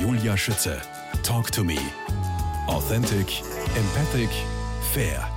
Julia 0.00 0.36
Schütze. 0.36 0.80
Talk 1.24 1.50
to 1.50 1.64
me. 1.64 1.76
Authentic, 2.68 3.42
empathic, 3.76 4.30
fair. 4.92 5.28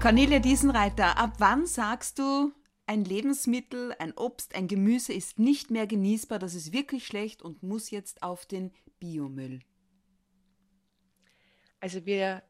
Cornelia 0.00 0.38
Diesenreiter, 0.38 1.18
ab 1.18 1.34
wann 1.38 1.66
sagst 1.66 2.18
du, 2.18 2.52
ein 2.86 3.04
Lebensmittel, 3.04 3.94
ein 3.98 4.12
Obst, 4.12 4.54
ein 4.54 4.66
Gemüse 4.66 5.12
ist 5.12 5.38
nicht 5.38 5.70
mehr 5.70 5.86
genießbar, 5.86 6.38
das 6.38 6.54
ist 6.54 6.72
wirklich 6.72 7.06
schlecht 7.06 7.42
und 7.42 7.62
muss 7.62 7.90
jetzt 7.90 8.22
auf 8.22 8.46
den 8.46 8.72
Biomüll? 8.98 9.60
Also 11.78 12.06
wir 12.06 12.42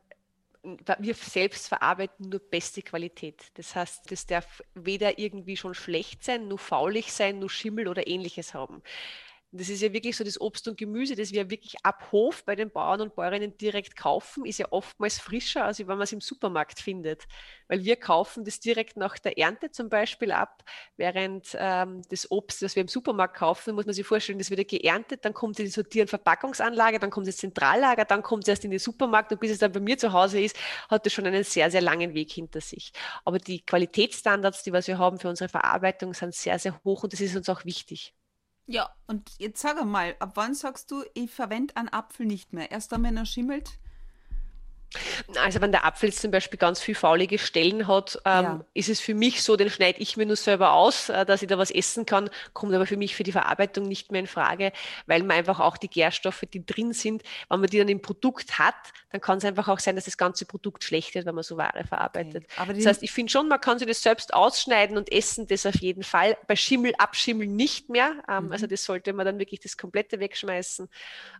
wir 1.00 1.14
selbst 1.14 1.66
verarbeiten 1.66 2.28
nur 2.28 2.38
beste 2.38 2.82
Qualität. 2.82 3.46
Das 3.54 3.74
heißt, 3.74 4.12
das 4.12 4.26
darf 4.26 4.62
weder 4.74 5.18
irgendwie 5.18 5.56
schon 5.56 5.74
schlecht 5.74 6.22
sein, 6.22 6.46
nur 6.46 6.58
faulig 6.58 7.12
sein, 7.12 7.40
nur 7.40 7.50
Schimmel 7.50 7.88
oder 7.88 8.06
ähnliches 8.06 8.54
haben. 8.54 8.80
Das 9.54 9.68
ist 9.68 9.82
ja 9.82 9.92
wirklich 9.92 10.16
so 10.16 10.24
das 10.24 10.40
Obst 10.40 10.66
und 10.66 10.78
Gemüse, 10.78 11.14
das 11.14 11.30
wir 11.30 11.50
wirklich 11.50 11.76
ab 11.82 12.10
Hof 12.10 12.42
bei 12.46 12.56
den 12.56 12.70
Bauern 12.70 13.02
und 13.02 13.14
Bäuerinnen 13.14 13.54
direkt 13.58 13.96
kaufen, 13.96 14.46
ist 14.46 14.58
ja 14.58 14.66
oftmals 14.70 15.18
frischer, 15.18 15.66
als 15.66 15.78
wenn 15.78 15.86
man 15.88 16.00
es 16.00 16.12
im 16.12 16.22
Supermarkt 16.22 16.80
findet. 16.80 17.24
Weil 17.68 17.84
wir 17.84 17.96
kaufen 17.96 18.46
das 18.46 18.60
direkt 18.60 18.96
nach 18.96 19.18
der 19.18 19.36
Ernte 19.36 19.70
zum 19.70 19.90
Beispiel 19.90 20.32
ab, 20.32 20.64
während 20.96 21.54
ähm, 21.58 22.00
das 22.08 22.30
Obst, 22.30 22.62
das 22.62 22.76
wir 22.76 22.80
im 22.80 22.88
Supermarkt 22.88 23.36
kaufen, 23.36 23.74
muss 23.74 23.84
man 23.84 23.94
sich 23.94 24.06
vorstellen, 24.06 24.38
das 24.38 24.48
wird 24.48 24.66
geerntet, 24.68 25.22
dann 25.22 25.34
kommt 25.34 25.56
es 25.56 25.58
in 25.60 25.66
die 25.66 25.70
Sortier- 25.72 26.08
Verpackungsanlage, 26.08 26.98
dann 26.98 27.10
kommt 27.10 27.28
es 27.28 27.34
ins 27.34 27.40
Zentrallager, 27.40 28.06
dann 28.06 28.22
kommt 28.22 28.44
es 28.44 28.48
erst 28.48 28.64
in 28.64 28.70
den 28.70 28.80
Supermarkt 28.80 29.32
und 29.32 29.40
bis 29.40 29.50
es 29.50 29.58
dann 29.58 29.72
bei 29.72 29.80
mir 29.80 29.98
zu 29.98 30.14
Hause 30.14 30.40
ist, 30.40 30.56
hat 30.88 31.06
es 31.06 31.12
schon 31.12 31.26
einen 31.26 31.44
sehr, 31.44 31.70
sehr 31.70 31.82
langen 31.82 32.14
Weg 32.14 32.32
hinter 32.32 32.62
sich. 32.62 32.92
Aber 33.26 33.38
die 33.38 33.60
Qualitätsstandards, 33.60 34.62
die 34.62 34.72
was 34.72 34.86
wir 34.86 34.96
haben 34.96 35.18
für 35.18 35.28
unsere 35.28 35.50
Verarbeitung, 35.50 36.14
sind 36.14 36.34
sehr, 36.34 36.58
sehr 36.58 36.80
hoch 36.84 37.02
und 37.02 37.12
das 37.12 37.20
ist 37.20 37.36
uns 37.36 37.50
auch 37.50 37.66
wichtig. 37.66 38.14
Ja, 38.66 38.90
und 39.06 39.30
jetzt 39.38 39.60
sag 39.60 39.80
einmal, 39.80 40.16
ab 40.20 40.32
wann 40.34 40.54
sagst 40.54 40.90
du, 40.90 41.04
ich 41.14 41.30
verwende 41.30 41.76
einen 41.76 41.88
Apfel 41.88 42.26
nicht 42.26 42.52
mehr? 42.52 42.70
Erst 42.70 42.92
dann, 42.92 43.02
wenn 43.02 43.16
er 43.16 43.26
schimmelt? 43.26 43.78
Also 45.42 45.60
wenn 45.60 45.72
der 45.72 45.84
Apfel 45.84 46.08
jetzt 46.10 46.20
zum 46.20 46.30
Beispiel 46.30 46.58
ganz 46.58 46.80
viel 46.80 46.94
faulige 46.94 47.38
Stellen 47.38 47.86
hat, 47.88 48.16
ähm, 48.24 48.44
ja. 48.44 48.64
ist 48.74 48.88
es 48.88 49.00
für 49.00 49.14
mich 49.14 49.42
so, 49.42 49.56
den 49.56 49.70
schneide 49.70 50.00
ich 50.00 50.16
mir 50.16 50.26
nur 50.26 50.36
selber 50.36 50.72
aus, 50.72 51.08
äh, 51.08 51.24
dass 51.24 51.42
ich 51.42 51.48
da 51.48 51.58
was 51.58 51.70
essen 51.70 52.06
kann, 52.06 52.30
kommt 52.52 52.74
aber 52.74 52.86
für 52.86 52.96
mich 52.96 53.14
für 53.14 53.22
die 53.22 53.32
Verarbeitung 53.32 53.86
nicht 53.86 54.12
mehr 54.12 54.20
in 54.20 54.26
Frage, 54.26 54.72
weil 55.06 55.22
man 55.22 55.36
einfach 55.36 55.60
auch 55.60 55.76
die 55.76 55.88
Gärstoffe, 55.88 56.44
die 56.52 56.64
drin 56.64 56.92
sind, 56.92 57.22
wenn 57.48 57.60
man 57.60 57.70
die 57.70 57.78
dann 57.78 57.88
im 57.88 58.02
Produkt 58.02 58.58
hat, 58.58 58.74
dann 59.10 59.20
kann 59.20 59.38
es 59.38 59.44
einfach 59.44 59.68
auch 59.68 59.78
sein, 59.78 59.94
dass 59.96 60.06
das 60.06 60.16
ganze 60.16 60.44
Produkt 60.46 60.84
schlecht 60.84 61.14
wird, 61.14 61.26
wenn 61.26 61.34
man 61.34 61.44
so 61.44 61.56
Ware 61.56 61.84
verarbeitet. 61.84 62.46
Okay. 62.58 62.74
das 62.74 62.86
heißt, 62.86 63.02
ich 63.02 63.12
finde 63.12 63.30
schon, 63.30 63.48
man 63.48 63.60
kann 63.60 63.78
sich 63.78 63.88
das 63.88 64.02
selbst 64.02 64.34
ausschneiden 64.34 64.96
und 64.96 65.12
essen, 65.12 65.46
das 65.46 65.66
auf 65.66 65.76
jeden 65.76 66.02
Fall. 66.02 66.36
Bei 66.46 66.56
Schimmel, 66.56 66.94
Abschimmeln 66.98 67.54
nicht 67.54 67.88
mehr. 67.88 68.14
Ähm, 68.28 68.46
mhm. 68.46 68.52
Also 68.52 68.66
das 68.66 68.84
sollte 68.84 69.12
man 69.12 69.26
dann 69.26 69.38
wirklich 69.38 69.60
das 69.60 69.76
komplette 69.76 70.20
wegschmeißen. 70.20 70.88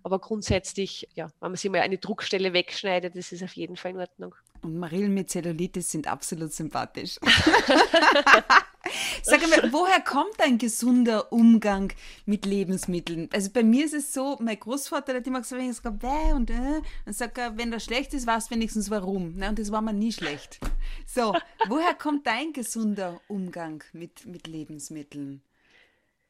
Aber 0.03 0.19
grundsätzlich, 0.19 1.08
ja, 1.14 1.27
wenn 1.41 1.50
man 1.50 1.56
sich 1.56 1.70
mal 1.70 1.80
eine 1.80 1.98
Druckstelle 1.98 2.53
wegschneidet, 2.53 3.17
das 3.17 3.33
ist 3.33 3.41
ist 3.42 3.50
auf 3.50 3.56
jeden 3.56 3.76
Fall 3.76 3.92
in 3.92 3.98
Ordnung. 3.98 4.34
Und 4.62 4.78
Marillen 4.78 5.12
mit 5.12 5.30
Zellulitis 5.30 5.90
sind 5.90 6.06
absolut 6.06 6.52
sympathisch. 6.52 7.18
Sag 9.22 9.48
mal, 9.48 9.72
woher 9.72 10.00
kommt 10.00 10.40
ein 10.40 10.58
gesunder 10.58 11.32
Umgang 11.32 11.92
mit 12.26 12.46
Lebensmitteln? 12.46 13.28
Also 13.32 13.50
bei 13.50 13.62
mir 13.62 13.84
ist 13.84 13.94
es 13.94 14.12
so, 14.12 14.36
mein 14.40 14.58
Großvater 14.58 15.14
hat 15.14 15.26
immer 15.26 15.40
gesagt, 15.40 15.60
wenn 15.60 15.70
ich 15.70 15.76
sage, 15.76 15.96
bäh 15.96 16.32
und 16.34 16.50
äh, 16.50 16.80
dann 17.04 17.14
sagt 17.14 17.38
er, 17.38 17.56
wenn 17.56 17.70
das 17.70 17.84
schlecht 17.84 18.14
ist, 18.14 18.26
weißt 18.26 18.50
du 18.50 18.54
wenigstens 18.54 18.90
warum. 18.90 19.36
Ne? 19.36 19.48
Und 19.48 19.58
das 19.58 19.70
war 19.70 19.82
mir 19.82 19.92
nie 19.92 20.12
schlecht. 20.12 20.58
So, 21.06 21.34
woher 21.68 21.94
kommt 21.94 22.27
dein 22.27 22.52
gesunder 22.52 23.20
Umgang 23.28 23.82
mit, 23.92 24.27
mit 24.27 24.46
Lebensmitteln? 24.46 25.42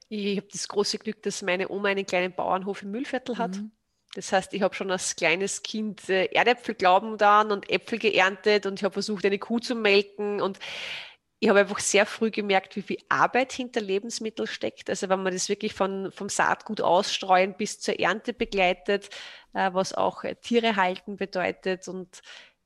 Ich 0.09 0.37
habe 0.37 0.49
das 0.53 0.69
große 0.69 0.99
Glück, 0.99 1.23
dass 1.23 1.41
meine 1.41 1.71
Oma 1.71 1.89
einen 1.89 2.05
kleinen 2.05 2.35
Bauernhof 2.35 2.83
im 2.83 2.91
Müllviertel 2.91 3.39
hat. 3.39 3.57
Mhm. 3.57 3.73
Das 4.15 4.33
heißt, 4.33 4.53
ich 4.53 4.63
habe 4.63 4.75
schon 4.75 4.91
als 4.91 5.17
kleines 5.17 5.63
Kind 5.63 6.09
äh, 6.09 6.27
Erdäpfel 6.27 6.75
glauben 6.75 7.17
dann 7.17 7.51
und 7.51 7.71
Äpfel 7.71 7.99
geerntet 7.99 8.67
und 8.67 8.79
ich 8.79 8.85
habe 8.85 8.93
versucht, 8.93 9.25
eine 9.25 9.39
Kuh 9.39 9.59
zu 9.59 9.75
melken 9.75 10.41
und 10.41 10.59
ich 11.41 11.49
habe 11.49 11.61
einfach 11.61 11.81
sehr 11.81 12.07
früh 12.07 12.31
gemerkt, 12.31 12.77
wie 12.77 12.83
viel 12.83 12.99
Arbeit 13.09 13.53
hinter 13.53 13.81
Lebensmitteln 13.81 14.47
steckt. 14.47 14.89
Also 14.89 15.09
wenn 15.09 15.25
man 15.25 15.33
das 15.33 15.49
wirklich 15.49 15.75
von, 15.75 16.13
vom 16.13 16.29
Saatgut 16.29 16.81
ausstreuen 16.81 17.57
bis 17.57 17.81
zur 17.81 17.99
Ernte 17.99 18.33
begleitet, 18.33 19.09
äh, 19.55 19.71
was 19.73 19.93
auch 19.93 20.23
äh, 20.25 20.37
Tiere 20.37 20.77
halten 20.77 21.17
bedeutet 21.17 21.89
und 21.89 22.21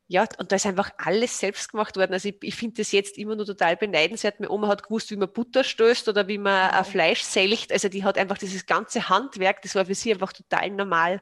ja, 0.08 0.24
und 0.38 0.52
da 0.52 0.56
ist 0.56 0.66
einfach 0.66 0.90
alles 0.98 1.38
selbst 1.38 1.72
gemacht 1.72 1.96
worden. 1.96 2.12
Also 2.12 2.28
ich, 2.28 2.36
ich 2.42 2.54
finde 2.54 2.76
das 2.76 2.92
jetzt 2.92 3.18
immer 3.18 3.34
nur 3.34 3.44
total 3.44 3.76
beneidenswert. 3.76 4.38
Meine 4.38 4.52
Oma 4.52 4.68
hat 4.68 4.84
gewusst, 4.84 5.10
wie 5.10 5.16
man 5.16 5.32
Butter 5.32 5.64
stößt 5.64 6.08
oder 6.08 6.28
wie 6.28 6.38
man 6.38 6.70
ja. 6.70 6.84
Fleisch 6.84 7.22
selcht. 7.22 7.72
Also 7.72 7.88
die 7.88 8.04
hat 8.04 8.16
einfach 8.16 8.38
dieses 8.38 8.66
ganze 8.66 9.08
Handwerk, 9.08 9.62
das 9.62 9.74
war 9.74 9.86
für 9.86 9.96
sie 9.96 10.12
einfach 10.12 10.32
total 10.32 10.70
normal. 10.70 11.20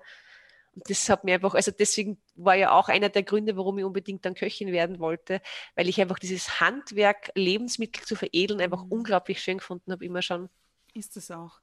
Und 0.75 0.91
das 0.91 1.09
hat 1.09 1.25
mir 1.25 1.35
einfach, 1.35 1.55
also 1.55 1.71
deswegen 1.71 2.19
war 2.35 2.57
ja 2.57 2.73
auch 2.73 2.89
einer 2.89 3.09
der 3.09 3.23
Gründe, 3.23 3.57
warum 3.57 3.79
ich 3.79 3.85
unbedingt 3.85 4.25
dann 4.25 4.35
Köchin 4.35 4.73
werden 4.73 4.99
wollte, 4.99 5.41
weil 5.77 5.89
ich 5.89 6.01
einfach 6.01 6.19
dieses 6.19 6.61
Handwerk, 6.61 7.31
Lebensmittel 7.35 8.05
zu 8.05 8.17
veredeln, 8.17 8.61
einfach 8.61 8.85
mhm. 8.85 8.93
unglaublich 8.93 9.41
schön 9.41 9.59
gefunden 9.59 9.93
habe, 9.93 10.05
immer 10.05 10.21
schon. 10.21 10.51
Ist 10.93 11.17
es 11.17 11.31
auch. 11.31 11.61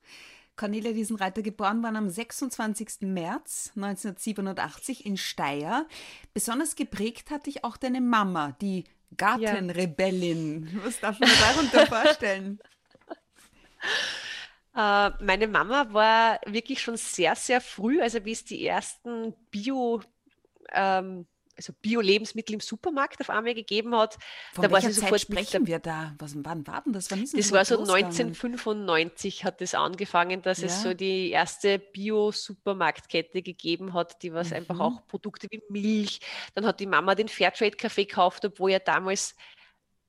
Cornelia 0.55 0.91
Riesenreiter 0.91 1.41
geboren 1.41 1.81
worden 1.81 1.95
am 1.95 2.09
26. 2.09 3.01
März 3.01 3.71
1987 3.75 5.05
in 5.05 5.17
Steyr. 5.17 5.87
Besonders 6.33 6.75
geprägt 6.75 7.31
hat 7.31 7.45
dich 7.47 7.63
auch 7.63 7.77
deine 7.77 8.01
Mama, 8.01 8.55
die 8.61 8.83
Gartenrebellin. 9.17 10.67
Ja. 10.73 10.85
Was 10.85 10.99
darf 10.99 11.19
man 11.19 11.29
darunter 11.39 11.87
vorstellen? 12.03 12.59
Äh, 14.75 15.09
meine 15.23 15.47
Mama 15.47 15.91
war 15.93 16.39
wirklich 16.45 16.81
schon 16.81 16.95
sehr, 16.97 17.35
sehr 17.35 17.59
früh, 17.61 18.01
also 18.01 18.23
wie 18.23 18.31
es 18.31 18.45
die 18.45 18.65
ersten 18.65 19.33
Bio- 19.49 20.01
ähm, 20.71 21.25
also 21.61 21.73
Bio-Lebensmittel 21.81 22.55
im 22.55 22.59
Supermarkt 22.59 23.21
auf 23.21 23.29
einmal 23.29 23.53
gegeben 23.53 23.95
hat. 23.95 24.17
Von 24.53 24.63
da 24.63 24.71
war 24.71 24.81
sie 24.81 24.91
sofort 24.91 25.21
Zeit 25.21 25.21
sprechen 25.21 25.67
wir 25.67 25.79
da? 25.79 26.15
Was, 26.17 26.33
wann 26.35 26.65
war 26.65 26.81
denn 26.81 26.93
das? 26.93 27.11
Wann 27.11 27.23
ist 27.23 27.33
das, 27.33 27.49
das 27.49 27.51
war 27.51 27.65
so 27.65 27.79
1995 27.79 29.45
hat 29.45 29.61
das 29.61 29.75
angefangen, 29.75 30.41
dass 30.41 30.59
ja. 30.59 30.67
es 30.67 30.81
so 30.81 30.93
die 30.93 31.29
erste 31.29 31.79
Bio-Supermarktkette 31.79 33.41
gegeben 33.41 33.93
hat, 33.93 34.21
die 34.23 34.33
was 34.33 34.49
mhm. 34.49 34.57
einfach 34.57 34.79
auch 34.79 35.07
Produkte 35.07 35.47
wie 35.51 35.61
Milch. 35.69 36.19
Dann 36.55 36.65
hat 36.65 36.79
die 36.79 36.87
Mama 36.87 37.15
den 37.15 37.27
Fairtrade-Kaffee 37.27 38.05
gekauft, 38.05 38.43
obwohl 38.45 38.71
ja 38.71 38.79
damals 38.79 39.35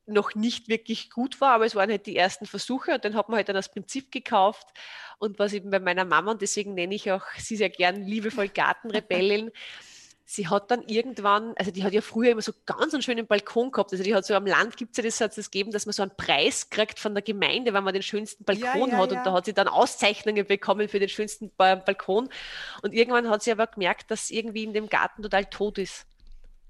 noch 0.07 0.35
nicht 0.35 0.69
wirklich 0.69 1.11
gut 1.11 1.41
war, 1.41 1.55
aber 1.55 1.67
es 1.67 1.75
waren 1.75 1.91
halt 1.91 2.07
die 2.07 2.17
ersten 2.17 2.47
Versuche 2.47 2.95
und 2.95 3.05
dann 3.05 3.15
hat 3.15 3.29
man 3.29 3.37
halt 3.37 3.49
dann 3.49 3.55
das 3.55 3.71
Prinzip 3.71 4.11
gekauft. 4.11 4.67
Und 5.19 5.39
was 5.39 5.53
eben 5.53 5.71
bei 5.71 5.79
meiner 5.79 6.05
Mama, 6.05 6.33
und 6.33 6.43
deswegen 6.43 6.75
nenne 6.75 6.95
ich 6.95 7.13
auch 7.13 7.25
sie 7.39 7.57
sehr 7.57 7.71
gern 7.71 8.03
liebevoll 8.03 8.49
Gartenrebellin, 8.55 9.51
sie 10.25 10.49
hat 10.49 10.71
dann 10.71 10.83
irgendwann, 10.83 11.55
also 11.57 11.71
die 11.71 11.85
hat 11.85 11.93
ja 11.93 12.01
früher 12.01 12.31
immer 12.31 12.43
so 12.43 12.53
ganz 12.67 12.95
einen 12.95 13.03
schönen 13.03 13.27
Balkon 13.27 13.71
gehabt. 13.71 13.93
Also 13.93 14.05
die 14.05 14.15
hat 14.15 14.25
so 14.25 14.35
am 14.35 14.47
Land 14.47 14.77
gibt 14.77 14.93
es 14.93 14.97
ja 14.99 15.05
das, 15.05 15.21
hat 15.21 15.37
es 15.37 15.51
gegeben, 15.51 15.73
dass 15.73 15.87
man 15.87 15.93
so 15.93 16.03
einen 16.03 16.17
Preis 16.17 16.71
kriegt 16.71 16.99
von 16.99 17.15
der 17.15 17.23
Gemeinde, 17.23 17.73
wenn 17.73 17.85
man 17.85 17.95
den 17.95 18.03
schönsten 18.03 18.45
Balkon 18.45 18.65
ja, 18.65 18.87
ja, 18.87 18.97
hat. 18.99 19.13
Ja. 19.13 19.19
Und 19.19 19.27
da 19.27 19.33
hat 19.33 19.45
sie 19.45 19.53
dann 19.53 19.69
Auszeichnungen 19.69 20.47
bekommen 20.47 20.89
für 20.89 21.01
den 21.01 21.09
schönsten 21.09 21.51
Balkon. 21.57 22.29
Und 22.83 22.95
irgendwann 22.95 23.29
hat 23.29 23.43
sie 23.43 23.53
aber 23.53 23.67
gemerkt, 23.67 24.11
dass 24.11 24.31
irgendwie 24.31 24.65
in 24.65 24.73
dem 24.73 24.89
Garten 24.89 25.23
total 25.23 25.45
tot 25.47 25.79
ist. 25.79 26.07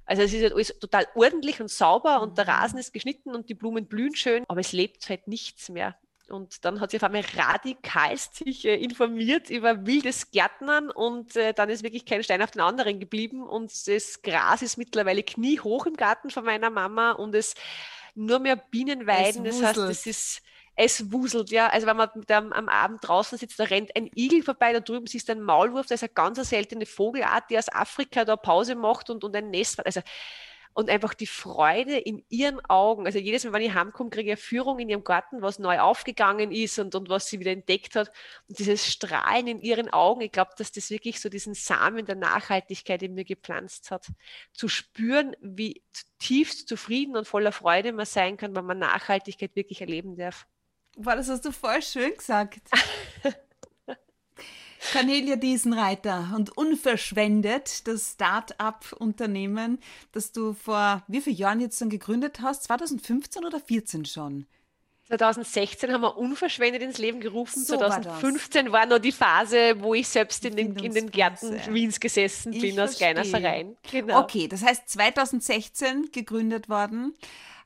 Also 0.04 0.22
es 0.22 0.32
ist 0.32 0.42
halt 0.42 0.52
alles 0.52 0.78
total 0.78 1.06
ordentlich 1.14 1.60
und 1.60 1.70
sauber 1.70 2.20
und 2.22 2.36
der 2.36 2.48
Rasen 2.48 2.78
ist 2.78 2.92
geschnitten 2.92 3.34
und 3.34 3.48
die 3.48 3.54
Blumen 3.54 3.86
blühen 3.86 4.14
schön, 4.14 4.44
aber 4.48 4.60
es 4.60 4.72
lebt 4.72 5.08
halt 5.08 5.28
nichts 5.28 5.68
mehr. 5.68 5.96
Und 6.32 6.64
dann 6.64 6.80
hat 6.80 6.90
sie 6.90 6.96
auf 6.96 7.04
einmal 7.04 7.24
radikal 7.36 8.16
sich 8.16 8.64
äh, 8.64 8.76
informiert 8.76 9.50
über 9.50 9.86
wildes 9.86 10.30
Gärtnern 10.30 10.90
und 10.90 11.36
äh, 11.36 11.52
dann 11.52 11.68
ist 11.68 11.82
wirklich 11.82 12.06
kein 12.06 12.24
Stein 12.24 12.42
auf 12.42 12.50
den 12.50 12.60
anderen 12.60 13.00
geblieben 13.00 13.42
und 13.46 13.70
das 13.86 14.22
Gras 14.22 14.62
ist 14.62 14.78
mittlerweile 14.78 15.22
kniehoch 15.22 15.86
im 15.86 15.94
Garten 15.94 16.30
von 16.30 16.44
meiner 16.44 16.70
Mama 16.70 17.12
und 17.12 17.34
es 17.34 17.54
nur 18.14 18.38
mehr 18.38 18.56
Bienenweiden. 18.56 19.44
Das 19.44 19.62
heißt, 19.62 19.78
es 19.78 20.06
ist 20.06 20.42
es 20.74 21.12
wuselt, 21.12 21.50
ja. 21.50 21.68
Also 21.68 21.86
wenn 21.86 21.96
man 21.96 22.08
einem, 22.28 22.52
am 22.52 22.68
Abend 22.68 23.06
draußen 23.06 23.36
sitzt, 23.36 23.60
da 23.60 23.64
rennt 23.64 23.94
ein 23.94 24.10
Igel 24.14 24.42
vorbei, 24.42 24.72
da 24.72 24.80
drüben 24.80 25.06
siehst 25.06 25.28
du 25.28 25.32
ein 25.32 25.42
Maulwurf, 25.42 25.86
das 25.86 26.02
ist 26.02 26.04
eine 26.04 26.14
ganz 26.14 26.48
seltene 26.48 26.86
Vogelart, 26.86 27.50
die 27.50 27.58
aus 27.58 27.70
Afrika 27.70 28.24
da 28.24 28.36
Pause 28.36 28.74
macht 28.74 29.10
und, 29.10 29.22
und 29.22 29.36
ein 29.36 29.50
Nest. 29.50 29.84
Also 29.84 30.00
und 30.74 30.88
einfach 30.88 31.14
die 31.14 31.26
Freude 31.26 31.96
in 31.96 32.24
ihren 32.28 32.64
Augen. 32.66 33.06
Also 33.06 33.18
jedes 33.18 33.44
Mal, 33.44 33.52
wenn 33.52 33.62
ich 33.62 33.74
heimkomme, 33.74 34.10
kriege 34.10 34.30
ich 34.30 34.32
eine 34.32 34.36
Führung 34.36 34.78
in 34.78 34.88
ihrem 34.88 35.04
Garten, 35.04 35.42
was 35.42 35.58
neu 35.58 35.78
aufgegangen 35.80 36.50
ist 36.52 36.78
und, 36.78 36.94
und 36.94 37.08
was 37.08 37.28
sie 37.28 37.40
wieder 37.40 37.52
entdeckt 37.52 37.94
hat. 37.94 38.10
Und 38.48 38.58
dieses 38.58 38.86
Strahlen 38.90 39.46
in 39.46 39.60
ihren 39.60 39.90
Augen, 39.90 40.22
ich 40.22 40.32
glaube, 40.32 40.52
dass 40.56 40.72
das 40.72 40.90
wirklich 40.90 41.20
so 41.20 41.28
diesen 41.28 41.54
Samen 41.54 42.06
der 42.06 42.16
Nachhaltigkeit 42.16 43.02
in 43.02 43.14
mir 43.14 43.24
gepflanzt 43.24 43.90
hat. 43.90 44.06
Zu 44.52 44.68
spüren, 44.68 45.36
wie 45.40 45.82
tiefst 46.18 46.68
zufrieden 46.68 47.16
und 47.16 47.26
voller 47.26 47.52
Freude 47.52 47.92
man 47.92 48.06
sein 48.06 48.36
kann, 48.36 48.54
wenn 48.56 48.64
man 48.64 48.78
Nachhaltigkeit 48.78 49.54
wirklich 49.56 49.80
erleben 49.80 50.16
darf. 50.16 50.46
Boah, 50.96 51.16
das 51.16 51.28
hast 51.28 51.44
du 51.44 51.52
voll 51.52 51.82
schön 51.82 52.14
gesagt. 52.14 52.60
Cornelia 54.90 55.36
Diesenreiter 55.36 56.32
und 56.34 56.56
unverschwendet 56.56 57.86
das 57.86 58.12
Start-up-Unternehmen, 58.12 59.78
das 60.12 60.32
du 60.32 60.54
vor 60.54 61.02
wie 61.06 61.20
vielen 61.20 61.36
Jahren 61.36 61.60
jetzt 61.60 61.80
dann 61.80 61.90
gegründet 61.90 62.40
hast? 62.40 62.64
2015 62.64 63.44
oder 63.44 63.58
2014 63.58 64.04
schon? 64.04 64.46
2016 65.08 65.92
haben 65.92 66.00
wir 66.00 66.16
unverschwendet 66.16 66.82
ins 66.82 66.98
Leben 66.98 67.20
gerufen. 67.20 67.62
So 67.62 67.76
2015 67.76 68.66
war, 68.66 68.72
war, 68.72 68.86
noch 68.86 68.98
die 68.98 69.12
Phase, 69.12 69.74
wo 69.78 69.94
ich 69.94 70.08
selbst 70.08 70.44
in 70.44 70.56
den, 70.56 70.76
in 70.76 70.94
den 70.94 71.10
Gärten 71.10 71.60
Wiens 71.68 72.00
gesessen 72.00 72.52
bin, 72.52 72.80
aus 72.80 72.98
Geinersereien. 72.98 73.76
Genau. 73.90 74.20
Okay, 74.20 74.48
das 74.48 74.62
heißt 74.62 74.88
2016 74.88 76.12
gegründet 76.12 76.68
worden 76.68 77.14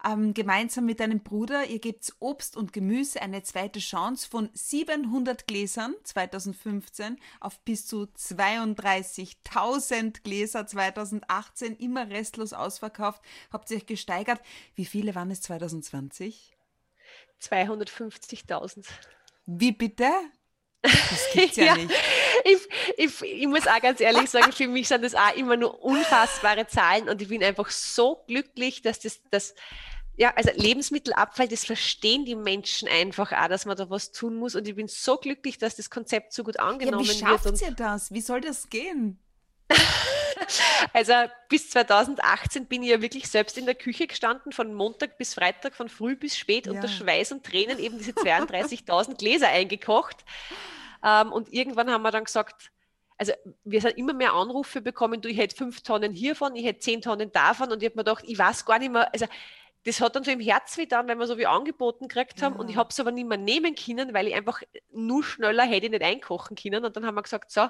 ähm, 0.04 0.34
gemeinsam 0.34 0.84
mit 0.86 0.98
deinem 1.00 1.20
Bruder. 1.20 1.66
Ihr 1.66 1.78
gebt 1.78 2.12
Obst 2.18 2.56
und 2.56 2.72
Gemüse 2.72 3.22
eine 3.22 3.42
zweite 3.42 3.78
Chance 3.80 4.28
von 4.28 4.48
700 4.52 5.46
Gläsern 5.46 5.94
2015 6.04 7.18
auf 7.40 7.58
bis 7.60 7.86
zu 7.86 8.04
32.000 8.04 10.22
Gläser 10.22 10.66
2018, 10.66 11.76
immer 11.76 12.10
restlos 12.10 12.52
ausverkauft. 12.52 13.22
Habt 13.52 13.70
ihr 13.70 13.78
euch 13.78 13.86
gesteigert. 13.86 14.40
Wie 14.74 14.84
viele 14.84 15.14
waren 15.14 15.30
es 15.30 15.40
2020? 15.42 16.56
250.000. 17.40 18.84
Wie 19.46 19.72
bitte? 19.72 20.10
Das 20.82 21.28
gibt's 21.32 21.56
ja, 21.56 21.64
ja 21.64 21.76
nicht. 21.76 21.94
Ich, 22.44 22.68
ich, 22.96 23.22
ich, 23.22 23.46
muss 23.46 23.66
auch 23.66 23.80
ganz 23.80 24.00
ehrlich 24.00 24.30
sagen, 24.30 24.52
für 24.52 24.68
mich 24.68 24.88
sind 24.88 25.02
das 25.02 25.14
auch 25.14 25.34
immer 25.34 25.56
nur 25.56 25.82
unfassbare 25.82 26.66
Zahlen 26.66 27.08
und 27.08 27.20
ich 27.20 27.28
bin 27.28 27.42
einfach 27.42 27.70
so 27.70 28.22
glücklich, 28.26 28.82
dass 28.82 29.00
das, 29.00 29.20
das 29.30 29.54
ja, 30.16 30.32
also 30.34 30.50
Lebensmittelabfall, 30.54 31.48
das 31.48 31.64
verstehen 31.64 32.24
die 32.24 32.34
Menschen 32.36 32.88
einfach 32.88 33.32
auch, 33.32 33.48
dass 33.48 33.66
man 33.66 33.76
da 33.76 33.90
was 33.90 34.12
tun 34.12 34.36
muss. 34.36 34.54
Und 34.54 34.66
ich 34.66 34.74
bin 34.74 34.88
so 34.88 35.18
glücklich, 35.18 35.58
dass 35.58 35.76
das 35.76 35.90
Konzept 35.90 36.32
so 36.32 36.42
gut 36.42 36.58
angenommen 36.58 37.04
ja, 37.04 37.12
wie 37.12 37.18
schafft 37.18 37.44
wird. 37.44 37.60
Wie 37.60 37.64
ihr 37.64 37.70
das? 37.72 38.10
Wie 38.10 38.20
soll 38.22 38.40
das 38.40 38.70
gehen? 38.70 39.18
also 40.92 41.12
bis 41.48 41.70
2018 41.70 42.66
bin 42.66 42.82
ich 42.82 42.90
ja 42.90 43.02
wirklich 43.02 43.28
selbst 43.28 43.58
in 43.58 43.66
der 43.66 43.74
Küche 43.74 44.06
gestanden, 44.06 44.52
von 44.52 44.72
Montag 44.74 45.18
bis 45.18 45.34
Freitag, 45.34 45.74
von 45.74 45.88
früh 45.88 46.16
bis 46.16 46.36
spät, 46.36 46.66
ja. 46.66 46.72
unter 46.72 46.88
Schweiß 46.88 47.32
und 47.32 47.44
Tränen 47.44 47.78
eben 47.78 47.98
diese 47.98 48.12
32.000 48.12 49.16
Gläser 49.16 49.48
eingekocht. 49.48 50.24
Ähm, 51.04 51.32
und 51.32 51.52
irgendwann 51.52 51.90
haben 51.90 52.02
wir 52.02 52.10
dann 52.10 52.24
gesagt, 52.24 52.70
also 53.18 53.32
wir 53.64 53.80
sind 53.80 53.96
immer 53.96 54.12
mehr 54.12 54.34
Anrufe 54.34 54.80
bekommen, 54.80 55.20
du, 55.20 55.28
ich 55.28 55.38
hätte 55.38 55.56
fünf 55.56 55.82
Tonnen 55.82 56.12
hiervon, 56.12 56.54
ich 56.54 56.66
hätte 56.66 56.80
zehn 56.80 57.00
Tonnen 57.00 57.32
davon 57.32 57.72
und 57.72 57.82
ich 57.82 57.88
habe 57.88 57.96
mir 57.96 58.04
gedacht, 58.04 58.24
ich 58.26 58.38
weiß 58.38 58.64
gar 58.66 58.78
nicht 58.78 58.92
mehr, 58.92 59.12
also 59.12 59.26
das 59.84 60.00
hat 60.00 60.16
dann 60.16 60.24
so 60.24 60.32
im 60.32 60.40
Herz 60.40 60.76
wieder 60.78 60.98
an, 60.98 61.08
weil 61.08 61.16
wir 61.16 61.26
so 61.26 61.38
wie 61.38 61.46
angeboten 61.46 62.08
gekriegt 62.08 62.42
haben 62.42 62.54
ja. 62.54 62.60
und 62.60 62.68
ich 62.68 62.76
habe 62.76 62.88
es 62.90 63.00
aber 63.00 63.12
nicht 63.12 63.28
mehr 63.28 63.38
nehmen 63.38 63.74
können, 63.74 64.12
weil 64.12 64.26
ich 64.26 64.34
einfach 64.34 64.60
nur 64.92 65.22
schneller 65.22 65.64
hätte 65.64 65.88
nicht 65.88 66.02
einkochen 66.02 66.56
können 66.56 66.84
und 66.84 66.96
dann 66.96 67.06
haben 67.06 67.14
wir 67.14 67.22
gesagt, 67.22 67.50
so, 67.50 67.68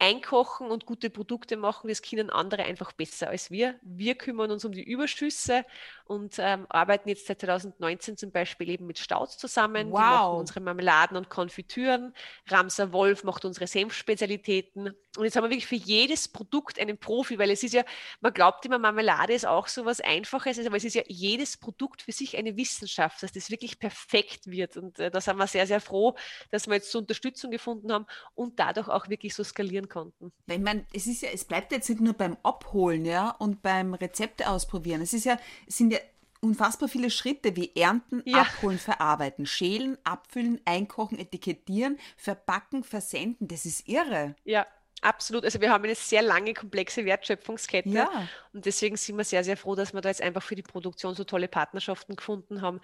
einkochen 0.00 0.70
und 0.70 0.86
gute 0.86 1.10
Produkte 1.10 1.56
machen, 1.56 1.88
das 1.88 2.02
können 2.02 2.30
andere 2.30 2.62
einfach 2.62 2.92
besser 2.92 3.28
als 3.30 3.50
wir. 3.50 3.74
Wir 3.82 4.14
kümmern 4.14 4.50
uns 4.50 4.64
um 4.64 4.70
die 4.70 4.84
Überschüsse 4.84 5.64
und 6.04 6.36
ähm, 6.38 6.66
arbeiten 6.68 7.08
jetzt 7.08 7.26
seit 7.26 7.40
2019 7.40 8.16
zum 8.16 8.30
Beispiel 8.30 8.68
eben 8.70 8.86
mit 8.86 8.98
Stauz 8.98 9.38
zusammen. 9.38 9.90
Wow. 9.90 9.98
Die 9.98 10.02
machen 10.02 10.36
unsere 10.38 10.60
Marmeladen 10.60 11.16
und 11.16 11.28
Konfitüren. 11.28 12.14
Ramser 12.46 12.92
Wolf 12.92 13.24
macht 13.24 13.44
unsere 13.44 13.66
Senfspezialitäten. 13.66 14.94
Und 15.16 15.24
jetzt 15.24 15.34
haben 15.34 15.44
wir 15.44 15.50
wirklich 15.50 15.66
für 15.66 15.74
jedes 15.74 16.28
Produkt 16.28 16.78
einen 16.78 16.96
Profi, 16.96 17.38
weil 17.38 17.50
es 17.50 17.64
ist 17.64 17.74
ja, 17.74 17.82
man 18.20 18.32
glaubt 18.32 18.64
immer, 18.66 18.78
Marmelade 18.78 19.32
ist 19.32 19.46
auch 19.46 19.66
so 19.66 19.84
was 19.84 20.00
Einfaches, 20.00 20.64
aber 20.64 20.76
es 20.76 20.84
ist 20.84 20.94
ja 20.94 21.02
jedes 21.08 21.56
Produkt 21.56 22.02
für 22.02 22.12
sich 22.12 22.36
eine 22.36 22.56
Wissenschaft, 22.56 23.20
dass 23.22 23.32
das 23.32 23.50
wirklich 23.50 23.80
perfekt 23.80 24.46
wird. 24.46 24.76
Und 24.76 25.00
äh, 25.00 25.10
da 25.10 25.20
sind 25.20 25.36
wir 25.38 25.48
sehr, 25.48 25.66
sehr 25.66 25.80
froh, 25.80 26.14
dass 26.52 26.68
wir 26.68 26.74
jetzt 26.74 26.92
so 26.92 27.00
Unterstützung 27.00 27.50
gefunden 27.50 27.92
haben 27.92 28.06
und 28.36 28.60
dadurch 28.60 28.88
auch 28.88 29.08
wirklich 29.08 29.34
so 29.34 29.42
skalieren 29.42 29.87
konnten. 29.88 30.32
Ich 30.46 30.58
meine, 30.58 30.86
es 30.92 31.06
ist 31.06 31.22
ja, 31.22 31.30
es 31.32 31.44
bleibt 31.44 31.72
jetzt 31.72 31.88
nicht 31.88 32.00
nur 32.00 32.14
beim 32.14 32.36
Abholen, 32.42 33.04
ja, 33.04 33.30
und 33.30 33.62
beim 33.62 33.94
Rezepte 33.94 34.48
ausprobieren. 34.48 35.00
Es 35.00 35.12
ist 35.12 35.24
ja, 35.24 35.38
es 35.66 35.76
sind 35.76 35.92
ja 35.92 35.98
unfassbar 36.40 36.88
viele 36.88 37.10
Schritte 37.10 37.56
wie 37.56 37.74
Ernten, 37.74 38.22
ja. 38.24 38.42
Abholen, 38.42 38.78
Verarbeiten, 38.78 39.46
Schälen, 39.46 39.98
Abfüllen, 40.04 40.60
Einkochen, 40.64 41.18
Etikettieren, 41.18 41.98
Verpacken, 42.16 42.84
Versenden. 42.84 43.48
Das 43.48 43.64
ist 43.66 43.88
irre. 43.88 44.36
Ja, 44.44 44.66
Absolut. 45.00 45.44
Also 45.44 45.60
wir 45.60 45.70
haben 45.70 45.84
eine 45.84 45.94
sehr 45.94 46.22
lange, 46.22 46.54
komplexe 46.54 47.04
Wertschöpfungskette 47.04 47.88
ja. 47.88 48.28
und 48.52 48.66
deswegen 48.66 48.96
sind 48.96 49.16
wir 49.16 49.24
sehr, 49.24 49.44
sehr 49.44 49.56
froh, 49.56 49.76
dass 49.76 49.92
wir 49.92 50.00
da 50.00 50.08
jetzt 50.08 50.22
einfach 50.22 50.42
für 50.42 50.56
die 50.56 50.62
Produktion 50.62 51.14
so 51.14 51.24
tolle 51.24 51.46
Partnerschaften 51.46 52.16
gefunden 52.16 52.62
haben. 52.62 52.80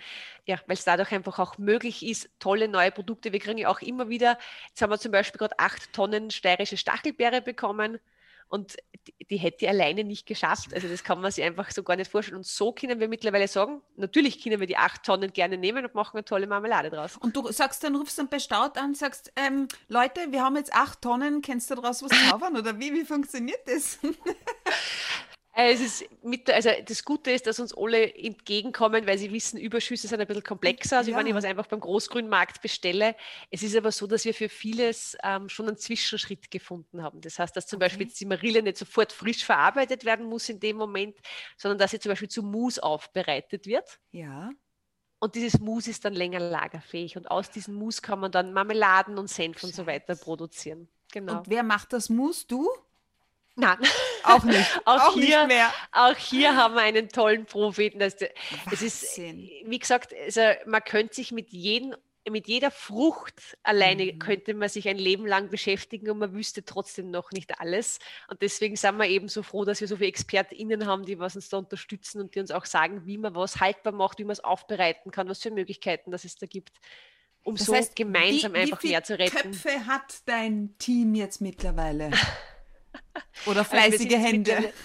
Ja, 0.47 0.61
weil 0.67 0.77
es 0.77 0.85
dadurch 0.85 1.11
einfach 1.13 1.39
auch 1.39 1.59
möglich 1.59 2.07
ist, 2.07 2.31
tolle 2.39 2.69
neue 2.69 2.93
Produkte. 2.93 3.33
Wir 3.33 3.41
kriegen 3.41 3.59
ja 3.59 3.69
auch 3.69 3.81
immer 3.81 4.09
wieder, 4.09 4.39
jetzt 4.69 4.81
haben 4.81 4.91
wir 4.91 4.99
zum 4.99 5.11
Beispiel 5.11 5.39
gerade 5.39 5.59
acht 5.59 5.93
Tonnen 5.93 6.31
steirische 6.31 6.77
Stachelbeere 6.77 7.43
bekommen. 7.43 7.99
Und 8.55 8.77
die, 9.09 9.27
die, 9.31 9.37
hätte 9.37 9.69
alleine 9.69 10.05
nicht 10.05 10.27
geschafft. 10.27 10.73
Also 10.73 10.87
das 10.87 11.03
kann 11.03 11.21
man 11.21 11.33
sich 11.33 11.43
einfach 11.43 11.73
so 11.73 11.83
gar 11.83 11.97
nicht 11.97 12.09
vorstellen. 12.09 12.37
Und 12.37 12.47
so 12.47 12.71
können 12.71 13.01
wir 13.01 13.09
mittlerweile 13.09 13.49
sagen, 13.49 13.83
natürlich 13.97 14.41
können 14.41 14.61
wir 14.61 14.69
die 14.69 14.77
acht 14.77 15.03
Tonnen 15.03 15.33
gerne 15.33 15.59
nehmen 15.59 15.85
und 15.85 15.93
machen 15.97 16.17
eine 16.19 16.25
tolle 16.25 16.47
Marmelade 16.47 16.89
draus. 16.89 17.17
Und 17.17 17.35
du 17.35 17.51
sagst 17.51 17.83
dann, 17.83 17.97
rufst 17.97 18.17
dann 18.17 18.29
bei 18.29 18.39
Staud 18.39 18.79
an, 18.79 18.95
sagst, 18.95 19.33
ähm, 19.35 19.67
Leute, 19.89 20.21
wir 20.31 20.41
haben 20.41 20.55
jetzt 20.55 20.73
acht 20.73 21.03
Tonnen, 21.03 21.43
kennst 21.43 21.69
du 21.69 21.75
daraus 21.75 22.01
was 22.05 22.13
zaubern 22.31 22.57
oder 22.57 22.79
wie? 22.79 22.93
Wie 22.93 23.05
funktioniert 23.05 23.67
das? 23.67 23.99
Äh, 25.55 25.73
es 25.73 25.81
ist 25.81 26.25
mit, 26.25 26.51
also 26.51 26.71
das 26.85 27.05
Gute 27.05 27.31
ist, 27.31 27.47
dass 27.47 27.61
uns 27.61 27.77
alle 27.77 28.13
entgegenkommen, 28.15 29.07
weil 29.07 29.19
sie 29.19 29.33
wissen, 29.33 29.59
Überschüsse 29.59 30.09
sind 30.09 30.21
ein 30.21 30.27
bisschen 30.27 30.43
komplexer, 30.43 30.99
also 30.99 31.13
ja. 31.13 31.17
wenn 31.17 31.27
ich 31.27 31.35
was 31.35 31.45
einfach 31.45 31.67
beim 31.67 31.81
Großgrünmarkt 31.81 32.61
bestelle. 32.61 33.15
Es 33.51 33.63
ist 33.63 33.77
aber 33.77 33.93
so, 33.93 34.07
dass 34.07 34.25
wir 34.25 34.35
für 34.35 34.49
vieles 34.49 35.17
ähm, 35.23 35.49
schon 35.49 35.69
einen 35.69 35.77
Zwischenschritt 35.77 36.51
gefunden 36.51 37.03
haben. 37.03 37.21
Das 37.21 37.39
heißt, 37.39 37.57
dass 37.57 37.67
zum 37.67 37.77
okay. 37.77 37.87
Beispiel 37.87 38.07
die 38.09 38.27
Marille 38.27 38.63
nicht 38.63 38.79
sofort 38.79 39.13
frisch 39.13 39.45
verarbeitet 39.45 40.05
werden 40.05 40.27
muss 40.27 40.49
in 40.49 40.59
dem 40.59 40.77
Moment, 40.77 41.17
sondern 41.57 41.79
dass 41.79 41.93
sie 41.93 42.01
zum 42.01 42.11
Beispiel 42.11 42.29
zu 42.29 42.43
Mousse 42.43 42.83
aufbereitet 42.83 43.67
wird. 43.67 44.01
Ja. 44.11 44.51
Und 45.21 45.37
dieses 45.37 45.61
Mousse 45.61 45.91
ist 45.91 46.05
dann 46.05 46.15
länger 46.15 46.41
lagerfähig. 46.41 47.17
Und 47.17 47.31
aus 47.31 47.51
diesem 47.51 47.75
Mousse 47.75 48.03
kann 48.03 48.19
man 48.19 48.33
dann 48.33 48.53
Marmeladen 48.53 49.19
und 49.19 49.31
Senf 49.31 49.63
und 49.63 49.75
so 49.75 49.87
weiter 49.87 50.17
produzieren. 50.17 50.89
Genau. 51.13 51.39
Und 51.39 51.49
wer 51.49 51.63
macht 51.63 51.93
das 51.93 52.09
Mousse? 52.09 52.47
Du? 52.49 52.69
Nein. 53.57 53.79
Auch 54.25 54.43
nicht. 54.43 54.81
auch, 54.85 55.09
auch 55.09 55.15
hier, 55.15 55.47
nicht 55.47 55.49
mehr. 55.49 55.73
Auch 55.93 56.17
hier 56.17 56.57
haben 56.57 56.75
wir 56.75 56.83
einen 56.83 57.09
tollen 57.09 57.47
Propheten. 57.47 57.99
Das, 57.99 58.17
es 58.73 58.83
ist, 58.83 59.17
wie 59.19 59.79
gesagt, 59.79 60.15
also 60.25 60.41
man 60.67 60.83
könnte 60.83 61.15
sich 61.15 61.33
mit 61.33 61.51
jedem 61.51 61.95
mit 62.31 62.49
jeder 62.49 62.71
Frucht 62.71 63.59
alleine 63.63 64.05
mhm. 64.07 64.19
könnte 64.19 64.55
man 64.55 64.69
sich 64.69 64.89
ein 64.89 64.97
Leben 64.97 65.27
lang 65.27 65.51
beschäftigen 65.51 66.11
und 66.11 66.19
man 66.19 66.33
wüsste 66.33 66.65
trotzdem 66.65 67.11
noch 67.11 67.33
nicht 67.33 67.61
alles. 67.61 67.99
Und 68.29 68.41
deswegen 68.41 68.77
sind 68.77 68.97
wir 68.97 69.07
eben 69.07 69.29
so 69.29 69.43
froh, 69.43 69.65
dass 69.65 69.81
wir 69.81 69.89
so 69.89 69.97
viele 69.97 70.09
ExpertInnen 70.09 70.87
haben, 70.87 71.05
die 71.05 71.19
was 71.19 71.37
uns 71.37 71.51
da 71.51 71.59
unterstützen 71.59 72.23
und 72.23 72.35
die 72.35 72.41
uns 72.41 72.51
auch 72.51 72.65
sagen, 72.65 73.05
wie 73.05 73.19
man 73.19 73.35
was 73.35 73.61
haltbar 73.61 73.93
macht, 73.93 74.19
wie 74.19 74.25
man 74.25 74.33
es 74.33 74.43
aufbereiten 74.43 75.11
kann, 75.11 75.29
was 75.29 75.43
für 75.43 75.51
Möglichkeiten 75.51 76.11
das 76.11 76.25
es 76.25 76.37
da 76.37 76.47
gibt, 76.47 76.81
um 77.43 77.57
das 77.57 77.67
so 77.67 77.75
heißt, 77.75 77.95
gemeinsam 77.95 78.55
wie, 78.55 78.59
einfach 78.59 78.83
wie 78.83 78.89
mehr 78.89 79.05
zu 79.05 79.19
retten. 79.19 79.53
Wie 79.53 79.55
viele 79.55 79.75
Köpfe 79.75 79.87
hat 79.87 80.15
dein 80.25 80.75
Team 80.79 81.15
jetzt 81.15 81.43
mittlerweile? 81.43 82.11
Oder 83.47 83.61
also 83.61 83.71
fleißige 83.71 84.15
also 84.15 84.27
Hände. 84.27 84.73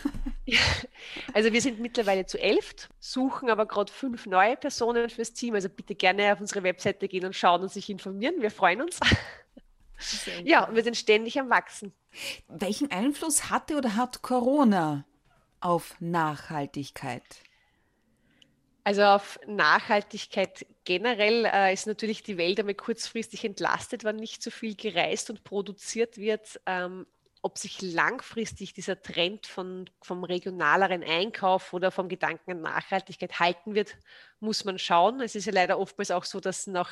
Also 1.34 1.54
wir 1.54 1.62
sind 1.62 1.80
mittlerweile 1.80 2.26
zu 2.26 2.42
elf, 2.42 2.90
suchen 3.00 3.52
aber 3.52 3.68
gerade 3.68 3.92
fünf 3.92 4.26
neue 4.26 4.58
Personen 4.58 5.10
fürs 5.12 5.34
Team. 5.34 5.54
Also 5.54 5.70
bitte 5.70 5.94
gerne 5.94 6.34
auf 6.34 6.40
unsere 6.40 6.64
Webseite 6.64 7.08
gehen 7.08 7.24
und 7.26 7.36
schauen 7.36 7.62
und 7.62 7.72
sich 7.72 7.88
informieren. 7.90 8.42
Wir 8.42 8.50
freuen 8.50 8.82
uns. 8.82 9.00
Ja, 10.44 10.66
und 10.68 10.76
wir 10.76 10.84
sind 10.84 10.98
ständig 10.98 11.40
am 11.40 11.50
Wachsen. 11.50 11.94
Welchen 12.48 12.90
Einfluss 12.90 13.50
hatte 13.50 13.78
oder 13.78 13.96
hat 13.96 14.22
Corona 14.22 15.06
auf 15.60 15.96
Nachhaltigkeit? 16.00 17.24
Also 18.84 19.04
auf 19.04 19.40
Nachhaltigkeit 19.46 20.66
generell 20.86 21.46
äh, 21.46 21.74
ist 21.74 21.86
natürlich 21.86 22.24
die 22.24 22.38
Welt 22.38 22.60
einmal 22.60 22.76
kurzfristig 22.76 23.44
entlastet, 23.46 24.04
wenn 24.04 24.16
nicht 24.16 24.42
so 24.42 24.50
viel 24.50 24.76
gereist 24.76 25.30
und 25.30 25.44
produziert 25.44 26.18
wird. 26.18 26.60
Ähm, 26.66 27.06
ob 27.42 27.58
sich 27.58 27.82
langfristig 27.82 28.74
dieser 28.74 29.02
Trend 29.02 29.48
von, 29.48 29.90
vom 30.02 30.24
regionaleren 30.24 31.04
Einkauf 31.04 31.74
oder 31.74 31.90
vom 31.90 32.10
Gedanken 32.10 32.52
an 32.52 32.62
Nachhaltigkeit 32.62 33.40
halten 33.40 33.76
wird, 33.76 33.98
muss 34.42 34.66
man 34.66 34.78
schauen. 34.78 35.22
Es 35.22 35.36
ist 35.36 35.46
ja 35.46 35.54
leider 35.54 35.80
oftmals 35.80 36.12
auch 36.12 36.26
so, 36.26 36.42
dass 36.42 36.68
nach 36.68 36.92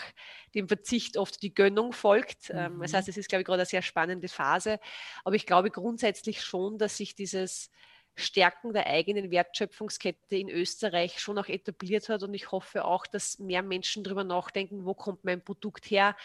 dem 0.55 0.67
Verzicht 0.69 1.17
oft 1.17 1.41
die 1.41 1.53
Gönnung 1.53 1.91
folgt. 1.91 2.53
Mhm. 2.53 2.79
Das 2.79 2.93
heißt, 2.93 3.09
es 3.09 3.17
ist, 3.17 3.27
glaube 3.27 3.41
ich, 3.41 3.45
gerade 3.45 3.61
eine 3.61 3.65
sehr 3.65 3.81
spannende 3.81 4.29
Phase. 4.29 4.79
Aber 5.25 5.35
ich 5.35 5.45
glaube 5.45 5.69
grundsätzlich 5.69 6.41
schon, 6.41 6.77
dass 6.77 6.97
sich 6.97 7.15
dieses 7.15 7.69
Stärken 8.19 8.73
der 8.73 8.87
eigenen 8.87 9.29
Wertschöpfungskette 9.29 10.35
in 10.35 10.49
Österreich 10.49 11.19
schon 11.19 11.37
auch 11.37 11.47
etabliert 11.47 12.09
hat. 12.09 12.23
Und 12.23 12.33
ich 12.33 12.51
hoffe 12.51 12.83
auch, 12.83 13.05
dass 13.05 13.37
mehr 13.37 13.61
Menschen 13.61 14.03
darüber 14.03 14.23
nachdenken, 14.23 14.85
wo 14.85 14.95
kommt 14.95 15.23
mein 15.23 15.43
Produkt 15.43 15.85
her. 15.85 16.15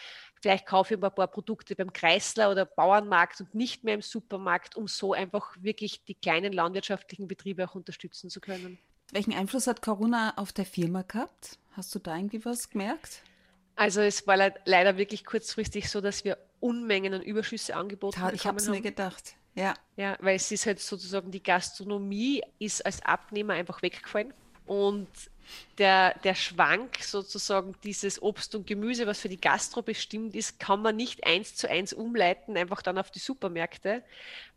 Vielleicht 0.41 0.65
kaufe 0.65 0.95
ich 0.95 1.03
ein 1.03 1.13
paar 1.13 1.27
Produkte 1.27 1.75
beim 1.75 1.93
Kreisler 1.93 2.49
oder 2.49 2.65
Bauernmarkt 2.65 3.41
und 3.41 3.53
nicht 3.53 3.83
mehr 3.83 3.93
im 3.93 4.01
Supermarkt, 4.01 4.75
um 4.75 4.87
so 4.87 5.13
einfach 5.13 5.55
wirklich 5.61 6.03
die 6.03 6.15
kleinen 6.15 6.51
landwirtschaftlichen 6.51 7.27
Betriebe 7.27 7.63
auch 7.69 7.75
unterstützen 7.75 8.31
zu 8.31 8.41
können. 8.41 8.79
Welchen 9.11 9.33
Einfluss 9.33 9.67
hat 9.67 9.83
Corona 9.83 10.33
auf 10.37 10.51
der 10.51 10.65
Firma 10.65 11.03
gehabt? 11.03 11.59
Hast 11.73 11.93
du 11.93 11.99
da 11.99 12.15
irgendwie 12.15 12.43
was 12.43 12.71
gemerkt? 12.71 13.21
Also 13.75 14.01
es 14.01 14.25
war 14.25 14.37
leider 14.65 14.97
wirklich 14.97 15.25
kurzfristig 15.25 15.89
so, 15.89 16.01
dass 16.01 16.23
wir 16.23 16.37
Unmengen 16.59 17.13
an 17.13 17.21
Überschüsse 17.21 17.75
angeboten 17.75 18.19
haben. 18.19 18.35
Ich 18.35 18.47
habe 18.47 18.57
es 18.57 18.67
mir 18.67 18.81
gedacht. 18.81 19.35
Ja. 19.55 19.75
Ja, 19.95 20.17
weil 20.21 20.35
es 20.35 20.51
ist 20.51 20.65
halt 20.65 20.79
sozusagen, 20.79 21.31
die 21.31 21.43
Gastronomie 21.43 22.41
ist 22.59 22.83
als 22.85 23.01
Abnehmer 23.03 23.53
einfach 23.53 23.81
weggefallen. 23.83 24.33
Und 24.65 25.07
der, 25.77 26.17
der 26.19 26.35
Schwank 26.35 27.03
sozusagen 27.03 27.75
dieses 27.83 28.21
Obst 28.21 28.55
und 28.55 28.65
Gemüse, 28.65 29.05
was 29.05 29.19
für 29.19 29.29
die 29.29 29.39
Gastro 29.39 29.81
bestimmt 29.81 30.35
ist, 30.35 30.59
kann 30.59 30.81
man 30.81 30.95
nicht 30.95 31.25
eins 31.25 31.55
zu 31.55 31.69
eins 31.69 31.93
umleiten, 31.93 32.57
einfach 32.57 32.81
dann 32.81 32.97
auf 32.97 33.11
die 33.11 33.19
Supermärkte, 33.19 34.03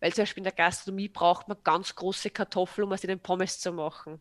weil 0.00 0.12
zum 0.15 0.23
Beispiel 0.23 0.41
in 0.41 0.45
der 0.45 0.53
Gastronomie 0.53 1.09
braucht 1.09 1.49
man 1.49 1.59
ganz 1.65 1.95
große 1.95 2.31
Kartoffeln, 2.31 2.87
um 2.87 2.93
aus 2.93 3.00
den 3.03 3.21
Pommes 3.21 3.59
zu 3.61 3.73
machen. 3.73 4.21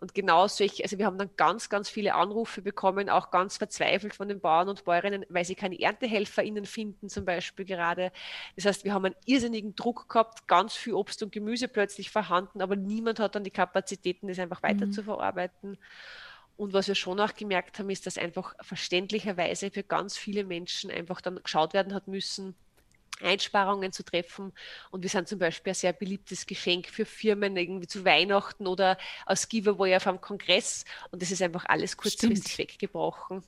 Und 0.00 0.14
genau 0.14 0.46
solche, 0.48 0.82
also 0.82 0.98
wir 0.98 1.06
haben 1.06 1.18
dann 1.18 1.30
ganz, 1.36 1.68
ganz 1.68 1.88
viele 1.88 2.14
Anrufe 2.14 2.62
bekommen, 2.62 3.08
auch 3.08 3.30
ganz 3.30 3.56
verzweifelt 3.56 4.14
von 4.14 4.28
den 4.28 4.40
Bauern 4.40 4.68
und 4.68 4.84
Bäuerinnen, 4.84 5.24
weil 5.28 5.44
sie 5.44 5.54
keine 5.54 5.80
ErntehelferInnen 5.80 6.66
finden, 6.66 7.08
zum 7.08 7.24
Beispiel 7.24 7.64
gerade. 7.64 8.12
Das 8.56 8.66
heißt, 8.66 8.84
wir 8.84 8.92
haben 8.92 9.06
einen 9.06 9.16
irrsinnigen 9.24 9.74
Druck 9.74 10.08
gehabt, 10.08 10.46
ganz 10.46 10.74
viel 10.74 10.94
Obst 10.94 11.22
und 11.22 11.32
Gemüse 11.32 11.68
plötzlich 11.68 12.10
vorhanden, 12.10 12.60
aber 12.60 12.76
niemand 12.76 13.20
hat 13.20 13.34
dann 13.34 13.44
die 13.44 13.50
Kapazitäten, 13.50 14.28
das 14.28 14.38
einfach 14.38 14.62
weiter 14.62 14.86
mhm. 14.86 14.92
zu 14.92 15.02
verarbeiten. 15.02 15.78
Und 16.56 16.72
was 16.72 16.86
wir 16.86 16.94
schon 16.94 17.18
auch 17.18 17.34
gemerkt 17.34 17.78
haben, 17.78 17.90
ist, 17.90 18.06
dass 18.06 18.16
einfach 18.16 18.54
verständlicherweise 18.60 19.70
für 19.70 19.82
ganz 19.82 20.16
viele 20.16 20.44
Menschen 20.44 20.90
einfach 20.90 21.20
dann 21.20 21.42
geschaut 21.42 21.74
werden 21.74 21.94
hat 21.94 22.06
müssen, 22.06 22.54
Einsparungen 23.20 23.92
zu 23.92 24.04
treffen. 24.04 24.52
Und 24.90 25.02
wir 25.02 25.10
sind 25.10 25.28
zum 25.28 25.38
Beispiel 25.38 25.72
ein 25.72 25.76
sehr 25.76 25.92
beliebtes 25.92 26.46
Geschenk 26.46 26.88
für 26.88 27.04
Firmen 27.04 27.56
irgendwie 27.56 27.86
zu 27.86 28.04
Weihnachten 28.04 28.66
oder 28.66 28.98
als 29.26 29.48
Giveaway 29.48 29.96
auf 29.96 30.06
einem 30.06 30.20
Kongress. 30.20 30.84
Und 31.10 31.22
das 31.22 31.30
ist 31.30 31.42
einfach 31.42 31.64
alles 31.66 31.96
kurzfristig 31.96 32.58
weggebrochen. 32.58 33.42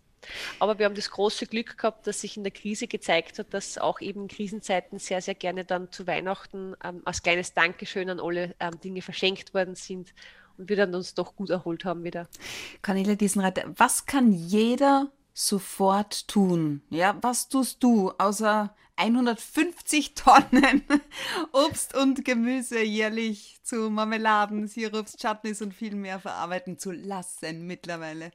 Aber 0.58 0.78
wir 0.78 0.86
haben 0.86 0.94
das 0.94 1.10
große 1.10 1.46
Glück 1.46 1.76
gehabt, 1.76 2.06
dass 2.06 2.20
sich 2.20 2.36
in 2.36 2.42
der 2.42 2.52
Krise 2.52 2.88
gezeigt 2.88 3.38
hat, 3.38 3.52
dass 3.54 3.78
auch 3.78 4.00
eben 4.00 4.22
in 4.22 4.28
Krisenzeiten 4.28 4.98
sehr, 4.98 5.20
sehr 5.22 5.34
gerne 5.34 5.64
dann 5.64 5.92
zu 5.92 6.06
Weihnachten 6.06 6.74
ähm, 6.82 7.02
als 7.04 7.22
kleines 7.22 7.54
Dankeschön 7.54 8.10
an 8.10 8.20
alle 8.20 8.54
ähm, 8.58 8.80
Dinge 8.80 9.02
verschenkt 9.02 9.54
worden 9.54 9.74
sind 9.74 10.14
und 10.58 10.68
wir 10.68 10.76
dann 10.76 10.94
uns 10.94 11.14
doch 11.14 11.36
gut 11.36 11.50
erholt 11.50 11.84
haben 11.84 12.04
wieder. 12.04 12.28
Cornelia 12.82 13.14
Diesenreiter, 13.14 13.64
was 13.76 14.06
kann 14.06 14.32
jeder 14.32 15.12
sofort 15.36 16.26
tun? 16.28 16.82
Ja, 16.88 17.16
was 17.20 17.48
tust 17.48 17.82
du, 17.82 18.10
außer 18.18 18.74
150 18.96 20.14
Tonnen 20.14 20.82
Obst 21.52 21.94
und 21.94 22.24
Gemüse 22.24 22.82
jährlich 22.82 23.58
zu 23.62 23.90
Marmeladen, 23.90 24.66
Sirups, 24.66 25.16
Chutneys 25.18 25.60
und 25.60 25.74
viel 25.74 25.94
mehr 25.94 26.18
verarbeiten 26.18 26.78
zu 26.78 26.90
lassen 26.90 27.66
mittlerweile? 27.66 28.32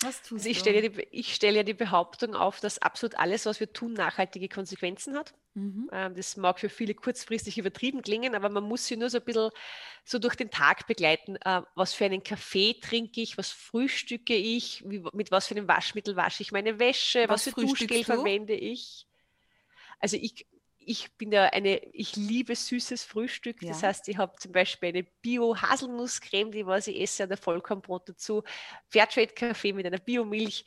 Was 0.00 0.22
tust 0.22 0.32
also 0.32 0.48
ich 0.48 0.58
stelle, 0.58 0.90
ja 1.12 1.22
stelle 1.22 1.56
ja 1.58 1.62
die 1.62 1.74
Behauptung 1.74 2.34
auf, 2.34 2.60
dass 2.60 2.78
absolut 2.78 3.16
alles, 3.16 3.46
was 3.46 3.60
wir 3.60 3.72
tun, 3.72 3.92
nachhaltige 3.92 4.48
Konsequenzen 4.48 5.16
hat. 5.16 5.34
Mhm. 5.54 5.88
Ähm, 5.92 6.14
das 6.14 6.36
mag 6.36 6.58
für 6.58 6.68
viele 6.68 6.94
kurzfristig 6.94 7.58
übertrieben 7.58 8.02
klingen, 8.02 8.34
aber 8.34 8.48
man 8.48 8.64
muss 8.64 8.86
sie 8.86 8.96
nur 8.96 9.08
so 9.08 9.18
ein 9.18 9.24
bisschen 9.24 9.50
so 10.04 10.18
durch 10.18 10.34
den 10.34 10.50
Tag 10.50 10.86
begleiten. 10.86 11.36
Äh, 11.36 11.62
was 11.74 11.94
für 11.94 12.04
einen 12.04 12.24
Kaffee 12.24 12.74
trinke 12.74 13.20
ich, 13.20 13.38
was 13.38 13.50
frühstücke 13.50 14.34
ich, 14.34 14.84
mit 14.84 15.30
was 15.30 15.46
für 15.46 15.54
einem 15.54 15.68
Waschmittel 15.68 16.16
wasche 16.16 16.42
ich 16.42 16.52
meine 16.52 16.78
Wäsche, 16.78 17.28
was, 17.28 17.46
was 17.46 17.54
für 17.54 17.60
Duschgel 17.60 18.04
verwende 18.04 18.54
ich. 18.54 19.06
Also 20.00 20.16
ich, 20.16 20.46
ich 20.86 21.16
bin 21.16 21.32
ja 21.32 21.44
eine, 21.44 21.78
ich 21.92 22.16
liebe 22.16 22.54
süßes 22.54 23.04
Frühstück. 23.04 23.62
Ja. 23.62 23.68
Das 23.68 23.82
heißt, 23.82 24.08
ich 24.08 24.16
habe 24.16 24.36
zum 24.38 24.52
Beispiel 24.52 24.90
eine 24.90 25.02
Bio-Haselnusscreme, 25.02 26.52
die 26.52 26.66
was 26.66 26.86
ich 26.86 27.00
esse, 27.00 27.26
der 27.26 27.36
Vollkornbrot 27.36 28.08
dazu, 28.08 28.42
Fairtrade-Kaffee 28.88 29.72
mit 29.72 29.86
einer 29.86 29.98
Biomilch. 29.98 30.64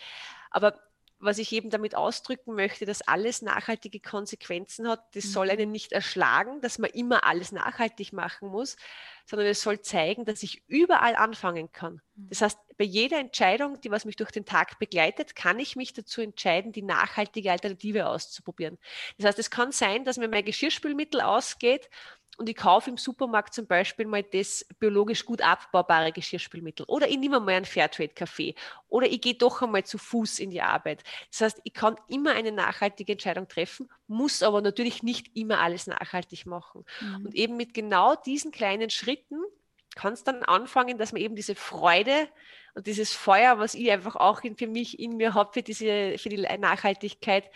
Aber 0.52 0.80
was 1.20 1.40
ich 1.40 1.52
eben 1.52 1.70
damit 1.70 1.96
ausdrücken 1.96 2.54
möchte, 2.54 2.86
dass 2.86 3.02
alles 3.02 3.42
nachhaltige 3.42 4.00
Konsequenzen 4.00 4.88
hat, 4.88 5.04
das 5.16 5.26
mhm. 5.26 5.30
soll 5.30 5.50
einen 5.50 5.72
nicht 5.72 5.92
erschlagen, 5.92 6.62
dass 6.62 6.78
man 6.78 6.92
immer 6.92 7.26
alles 7.26 7.52
nachhaltig 7.52 8.14
machen 8.14 8.50
muss, 8.50 8.78
sondern 9.26 9.48
es 9.48 9.62
soll 9.62 9.82
zeigen, 9.82 10.26
dass 10.26 10.44
ich 10.44 10.64
überall 10.68 11.16
anfangen 11.16 11.72
kann. 11.72 12.02
Mhm. 12.16 12.30
Das 12.30 12.42
heißt, 12.42 12.60
bei 12.78 12.84
jeder 12.86 13.20
Entscheidung, 13.20 13.82
die 13.82 13.90
was 13.90 14.06
mich 14.06 14.16
durch 14.16 14.32
den 14.32 14.46
Tag 14.46 14.78
begleitet, 14.78 15.36
kann 15.36 15.60
ich 15.60 15.76
mich 15.76 15.94
dazu 15.94 16.22
entscheiden, 16.22 16.72
die 16.72 16.84
nachhaltige 16.84 17.52
Alternative 17.52 18.08
auszuprobieren. 18.08 18.78
Das 19.18 19.26
heißt, 19.28 19.40
es 19.40 19.50
kann 19.50 19.72
sein, 19.72 20.06
dass 20.06 20.18
mir 20.18 20.28
mein 20.28 20.46
Geschirrspülmittel 20.46 21.22
ausgeht 21.22 21.90
und 22.38 22.48
ich 22.48 22.56
kaufe 22.56 22.90
im 22.90 22.98
Supermarkt 22.98 23.54
zum 23.54 23.66
Beispiel 23.66 24.06
mal 24.06 24.24
das 24.24 24.66
biologisch 24.80 25.26
gut 25.26 25.42
abbaubare 25.42 26.12
Geschirrspülmittel 26.12 26.86
oder 26.88 27.10
ich 27.10 27.18
nehme 27.18 27.40
mal 27.40 27.56
einen 27.56 27.66
Fairtrade-Kaffee 27.66 28.54
oder 28.90 29.08
ich 29.08 29.22
gehe 29.22 29.34
doch 29.34 29.62
einmal 29.62 29.84
zu 29.84 29.98
Fuß 29.98 30.40
in 30.40 30.52
die 30.52 30.62
Arbeit. 30.62 31.04
Das 31.32 31.42
heißt, 31.42 31.62
ich 31.64 31.74
kann 31.74 31.96
immer 32.08 32.32
eine 32.32 32.52
nachhaltige 32.52 33.14
Entscheidung 33.14 33.48
treffen, 33.48 33.90
muss 34.08 34.44
aber 34.44 34.62
natürlich 34.62 35.02
nicht 35.02 35.36
immer 35.36 35.60
alles 35.60 35.88
nachhaltig 35.88 36.46
machen. 36.46 36.86
Mhm. 37.02 37.26
Und 37.26 37.36
eben 37.36 37.58
mit 37.58 37.74
genau 37.74 38.16
diesen 38.16 38.52
kleinen 38.52 38.92
Schritten 38.92 39.42
kann 39.96 40.14
es 40.14 40.24
dann 40.24 40.44
anfangen, 40.44 41.00
dass 41.00 41.12
man 41.12 41.22
eben 41.22 41.36
diese 41.36 41.56
Freude 41.56 42.30
und 42.76 42.86
dieses 42.86 43.14
Feuer, 43.14 43.58
was 43.58 43.74
ich 43.74 43.92
einfach 43.92 44.16
auch 44.16 44.44
in, 44.44 44.56
für 44.56 44.68
mich 44.68 45.00
in 45.00 45.18
mir 45.18 45.34
habe, 45.34 45.54
für, 45.54 45.64
diese, 45.64 46.20
für 46.20 46.30
die 46.30 46.38
Nachhaltigkeit, 46.38 47.50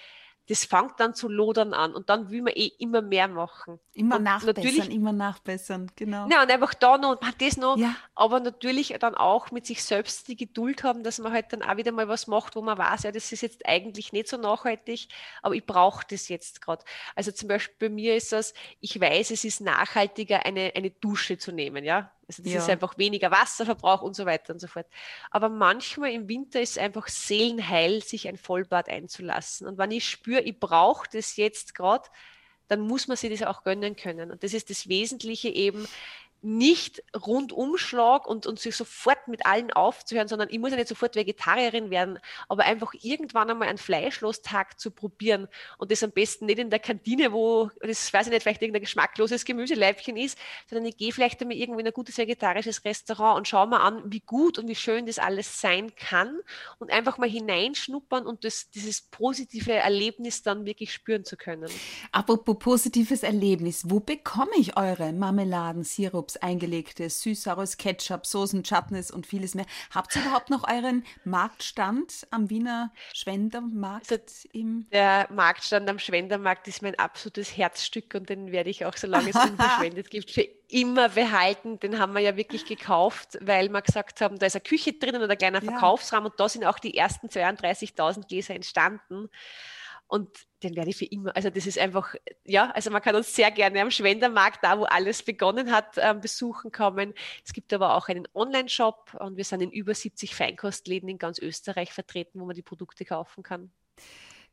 das 0.51 0.65
fängt 0.65 0.99
dann 0.99 1.15
zu 1.15 1.29
lodern 1.29 1.73
an 1.73 1.95
und 1.95 2.09
dann 2.09 2.29
will 2.29 2.41
man 2.41 2.51
eh 2.53 2.73
immer 2.77 3.01
mehr 3.01 3.29
machen. 3.29 3.79
Immer 3.93 4.17
und 4.17 4.23
nachbessern, 4.23 4.91
immer 4.91 5.13
nachbessern, 5.13 5.89
genau. 5.95 6.27
Ja, 6.29 6.43
und 6.43 6.51
einfach 6.51 6.73
da 6.73 6.97
noch 6.97 7.11
und 7.11 7.41
das 7.41 7.55
noch, 7.55 7.77
ja. 7.77 7.95
aber 8.15 8.41
natürlich 8.41 8.93
dann 8.99 9.15
auch 9.15 9.51
mit 9.51 9.65
sich 9.65 9.81
selbst 9.81 10.27
die 10.27 10.35
Geduld 10.35 10.83
haben, 10.83 11.03
dass 11.03 11.19
man 11.19 11.31
halt 11.31 11.53
dann 11.53 11.61
auch 11.63 11.77
wieder 11.77 11.93
mal 11.93 12.09
was 12.09 12.27
macht, 12.27 12.57
wo 12.57 12.61
man 12.61 12.77
weiß, 12.77 13.03
ja, 13.03 13.13
das 13.13 13.31
ist 13.31 13.39
jetzt 13.39 13.65
eigentlich 13.65 14.11
nicht 14.11 14.27
so 14.27 14.35
nachhaltig, 14.35 15.07
aber 15.41 15.55
ich 15.55 15.65
brauche 15.65 16.05
das 16.09 16.27
jetzt 16.27 16.59
gerade. 16.59 16.83
Also 17.15 17.31
zum 17.31 17.47
Beispiel 17.47 17.87
bei 17.87 17.93
mir 17.93 18.17
ist 18.17 18.33
das, 18.33 18.53
ich 18.81 18.99
weiß, 18.99 19.31
es 19.31 19.45
ist 19.45 19.61
nachhaltiger, 19.61 20.45
eine, 20.45 20.73
eine 20.75 20.89
Dusche 20.89 21.37
zu 21.37 21.53
nehmen, 21.53 21.85
ja. 21.85 22.11
Also 22.31 22.43
das 22.43 22.53
ja. 22.53 22.59
ist 22.59 22.69
einfach 22.69 22.97
weniger 22.97 23.29
Wasserverbrauch 23.29 24.01
und 24.01 24.15
so 24.15 24.25
weiter 24.25 24.53
und 24.53 24.59
so 24.59 24.67
fort. 24.67 24.87
Aber 25.31 25.49
manchmal 25.49 26.11
im 26.11 26.29
Winter 26.29 26.61
ist 26.61 26.71
es 26.71 26.77
einfach 26.77 27.09
seelenheil, 27.09 28.01
sich 28.01 28.29
ein 28.29 28.37
Vollbad 28.37 28.87
einzulassen. 28.87 29.67
Und 29.67 29.77
wenn 29.77 29.91
ich 29.91 30.07
spüre, 30.07 30.39
ich 30.39 30.57
brauche 30.57 31.07
das 31.11 31.35
jetzt 31.35 31.75
gerade, 31.75 32.07
dann 32.69 32.79
muss 32.79 33.09
man 33.09 33.17
sich 33.17 33.37
das 33.37 33.45
auch 33.45 33.65
gönnen 33.65 33.97
können. 33.97 34.31
Und 34.31 34.43
das 34.43 34.53
ist 34.53 34.69
das 34.69 34.87
Wesentliche 34.87 35.49
eben, 35.49 35.85
nicht 36.41 37.03
Rundumschlag 37.15 38.25
und, 38.25 38.47
und 38.47 38.59
sich 38.59 38.75
sofort 38.75 39.27
mit 39.27 39.45
allen 39.45 39.71
aufzuhören, 39.71 40.27
sondern 40.27 40.49
ich 40.49 40.57
muss 40.57 40.71
ja 40.71 40.77
nicht 40.77 40.87
sofort 40.87 41.15
Vegetarierin 41.15 41.91
werden, 41.91 42.17
aber 42.47 42.63
einfach 42.63 42.93
irgendwann 43.01 43.49
einmal 43.49 43.67
einen 43.67 43.77
Fleischlostag 43.77 44.79
zu 44.79 44.89
probieren 44.89 45.47
und 45.77 45.91
das 45.91 46.03
am 46.03 46.11
besten 46.11 46.47
nicht 46.47 46.57
in 46.57 46.71
der 46.71 46.79
Kantine, 46.79 47.31
wo 47.31 47.69
das 47.79 48.11
weiß 48.11 48.27
ich 48.27 48.33
nicht, 48.33 48.41
vielleicht 48.41 48.61
irgendein 48.61 48.81
geschmackloses 48.81 49.45
Gemüseleibchen 49.45 50.17
ist, 50.17 50.37
sondern 50.67 50.87
ich 50.87 50.97
gehe 50.97 51.11
vielleicht 51.11 51.41
einmal 51.41 51.57
irgendwo 51.57 51.79
in 51.79 51.85
ein 51.85 51.93
gutes 51.93 52.17
vegetarisches 52.17 52.83
Restaurant 52.85 53.37
und 53.37 53.47
schaue 53.47 53.67
mal 53.67 53.81
an, 53.81 54.01
wie 54.05 54.21
gut 54.21 54.57
und 54.57 54.67
wie 54.67 54.75
schön 54.75 55.05
das 55.05 55.19
alles 55.19 55.61
sein 55.61 55.95
kann 55.95 56.39
und 56.79 56.91
einfach 56.91 57.19
mal 57.19 57.29
hineinschnuppern 57.29 58.25
und 58.25 58.45
das, 58.45 58.71
dieses 58.71 59.01
positive 59.01 59.73
Erlebnis 59.73 60.41
dann 60.41 60.65
wirklich 60.65 60.91
spüren 60.91 61.23
zu 61.23 61.37
können. 61.37 61.69
Apropos 62.11 62.57
positives 62.57 63.21
Erlebnis, 63.21 63.83
wo 63.87 63.99
bekomme 63.99 64.51
ich 64.57 64.75
eure 64.75 65.13
Marmeladen, 65.13 65.83
Sirup, 65.83 66.30
Chips, 66.31 66.37
eingelegtes, 66.37 67.21
süß-saures 67.21 67.77
Ketchup, 67.77 68.25
Soßen, 68.25 68.63
Chutneys 68.63 69.11
und 69.11 69.25
vieles 69.25 69.55
mehr. 69.55 69.65
Habt 69.93 70.15
ihr 70.15 70.21
überhaupt 70.21 70.49
noch 70.49 70.67
euren 70.69 71.03
Marktstand 71.23 72.27
am 72.31 72.49
Wiener 72.49 72.91
Schwendermarkt? 73.13 74.11
Also 74.11 74.23
der 74.91 75.27
Marktstand 75.31 75.89
am 75.89 75.99
Schwendermarkt 75.99 76.67
ist 76.67 76.81
mein 76.81 76.97
absolutes 76.97 77.55
Herzstück 77.55 78.13
und 78.15 78.29
den 78.29 78.51
werde 78.51 78.69
ich 78.69 78.85
auch, 78.85 78.95
solange 78.95 79.29
es 79.29 79.35
unverschwendet 79.35 80.09
gibt, 80.09 80.31
für 80.31 80.47
immer 80.67 81.09
behalten. 81.09 81.79
Den 81.79 81.99
haben 81.99 82.13
wir 82.13 82.21
ja 82.21 82.37
wirklich 82.37 82.65
gekauft, 82.65 83.37
weil 83.41 83.69
wir 83.69 83.81
gesagt 83.81 84.21
haben, 84.21 84.39
da 84.39 84.45
ist 84.45 84.55
eine 84.55 84.61
Küche 84.61 84.93
drinnen 84.93 85.21
und 85.21 85.29
ein 85.29 85.37
kleiner 85.37 85.61
Verkaufsraum 85.61 86.25
und 86.25 86.39
da 86.39 86.47
sind 86.47 86.65
auch 86.65 86.79
die 86.79 86.95
ersten 86.95 87.27
32.000 87.27 88.27
Gläser 88.27 88.55
entstanden. 88.55 89.29
Und 90.11 90.45
den 90.61 90.75
werde 90.75 90.89
ich 90.89 90.97
für 90.97 91.05
immer, 91.05 91.33
also 91.37 91.49
das 91.49 91.65
ist 91.65 91.79
einfach, 91.79 92.15
ja, 92.43 92.69
also 92.71 92.91
man 92.91 93.01
kann 93.01 93.15
uns 93.15 93.33
sehr 93.33 93.49
gerne 93.49 93.81
am 93.81 93.91
Schwendermarkt, 93.91 94.61
da 94.61 94.77
wo 94.77 94.83
alles 94.83 95.23
begonnen 95.23 95.71
hat, 95.71 95.97
äh, 95.97 96.13
besuchen 96.13 96.69
kommen. 96.69 97.13
Es 97.45 97.53
gibt 97.53 97.71
aber 97.71 97.95
auch 97.95 98.09
einen 98.09 98.27
Online-Shop 98.33 99.15
und 99.21 99.37
wir 99.37 99.45
sind 99.45 99.61
in 99.61 99.71
über 99.71 99.95
70 99.95 100.35
Feinkostläden 100.35 101.07
in 101.07 101.17
ganz 101.17 101.39
Österreich 101.39 101.93
vertreten, 101.93 102.41
wo 102.41 102.45
man 102.45 102.57
die 102.57 102.61
Produkte 102.61 103.05
kaufen 103.05 103.41
kann. 103.41 103.71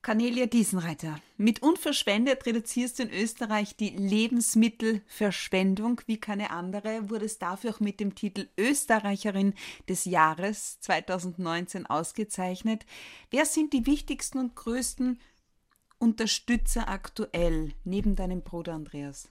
Cornelia 0.00 0.46
Diesenreiter, 0.46 1.18
mit 1.36 1.60
Unverschwendet 1.60 2.46
reduzierst 2.46 3.00
du 3.00 3.02
in 3.02 3.10
Österreich 3.10 3.74
die 3.74 3.90
Lebensmittelverschwendung 3.90 6.00
wie 6.06 6.20
keine 6.20 6.50
andere, 6.50 7.10
wurde 7.10 7.24
es 7.24 7.40
dafür 7.40 7.72
auch 7.72 7.80
mit 7.80 7.98
dem 7.98 8.14
Titel 8.14 8.46
Österreicherin 8.56 9.54
des 9.88 10.04
Jahres 10.04 10.78
2019 10.82 11.86
ausgezeichnet. 11.86 12.86
Wer 13.32 13.44
sind 13.44 13.72
die 13.72 13.86
wichtigsten 13.86 14.38
und 14.38 14.54
größten 14.54 15.18
Unterstützer 15.98 16.88
aktuell 16.88 17.74
neben 17.84 18.14
deinem 18.14 18.42
Bruder 18.42 18.74
Andreas? 18.74 19.30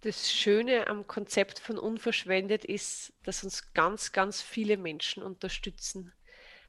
Das 0.00 0.32
Schöne 0.32 0.88
am 0.88 1.06
Konzept 1.06 1.60
von 1.60 1.78
Unverschwendet 1.78 2.64
ist, 2.64 3.12
dass 3.22 3.44
uns 3.44 3.72
ganz, 3.72 4.10
ganz 4.10 4.42
viele 4.42 4.76
Menschen 4.76 5.22
unterstützen, 5.22 6.12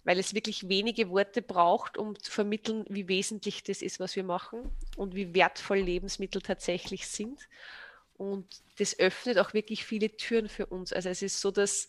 weil 0.03 0.19
es 0.19 0.35
wirklich 0.35 0.69
wenige 0.69 1.09
Worte 1.09 1.41
braucht, 1.41 1.97
um 1.97 2.17
zu 2.19 2.29
vermitteln, 2.29 2.85
wie 2.89 3.07
wesentlich 3.07 3.63
das 3.63 3.81
ist, 3.81 3.99
was 3.99 4.15
wir 4.15 4.23
machen 4.23 4.69
und 4.97 5.15
wie 5.15 5.33
wertvoll 5.33 5.79
Lebensmittel 5.79 6.43
tatsächlich 6.43 7.07
sind. 7.07 7.49
Und 8.13 8.61
das 8.77 8.99
öffnet 8.99 9.39
auch 9.39 9.55
wirklich 9.55 9.83
viele 9.83 10.15
Türen 10.15 10.47
für 10.47 10.67
uns. 10.67 10.93
Also 10.93 11.09
es 11.09 11.23
ist 11.23 11.41
so, 11.41 11.49
dass 11.49 11.87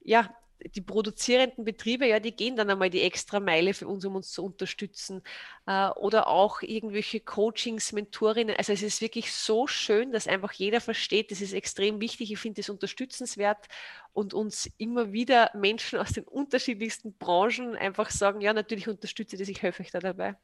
ja, 0.00 0.36
die 0.74 0.80
produzierenden 0.80 1.64
Betriebe, 1.64 2.06
ja, 2.06 2.20
die 2.20 2.34
gehen 2.34 2.56
dann 2.56 2.70
einmal 2.70 2.90
die 2.90 3.02
extra 3.02 3.40
Meile 3.40 3.74
für 3.74 3.86
uns, 3.86 4.04
um 4.04 4.16
uns 4.16 4.30
zu 4.30 4.44
unterstützen. 4.44 5.22
Äh, 5.66 5.88
oder 5.90 6.28
auch 6.28 6.62
irgendwelche 6.62 7.20
Coachings, 7.20 7.92
Mentorinnen. 7.92 8.56
Also 8.56 8.72
es 8.72 8.82
ist 8.82 9.00
wirklich 9.00 9.32
so 9.32 9.66
schön, 9.66 10.12
dass 10.12 10.26
einfach 10.26 10.52
jeder 10.52 10.80
versteht, 10.80 11.30
das 11.30 11.40
ist 11.40 11.52
extrem 11.52 12.00
wichtig. 12.00 12.32
Ich 12.32 12.38
finde 12.38 12.60
es 12.60 12.68
unterstützenswert 12.68 13.66
und 14.12 14.32
uns 14.32 14.70
immer 14.78 15.12
wieder 15.12 15.50
Menschen 15.54 15.98
aus 15.98 16.12
den 16.12 16.24
unterschiedlichsten 16.24 17.16
Branchen 17.16 17.74
einfach 17.76 18.10
sagen, 18.10 18.40
ja, 18.40 18.52
natürlich 18.52 18.88
unterstütze 18.88 19.36
das, 19.36 19.48
ich 19.48 19.62
helfe 19.62 19.82
euch 19.82 19.90
da 19.90 19.98
dabei. 19.98 20.36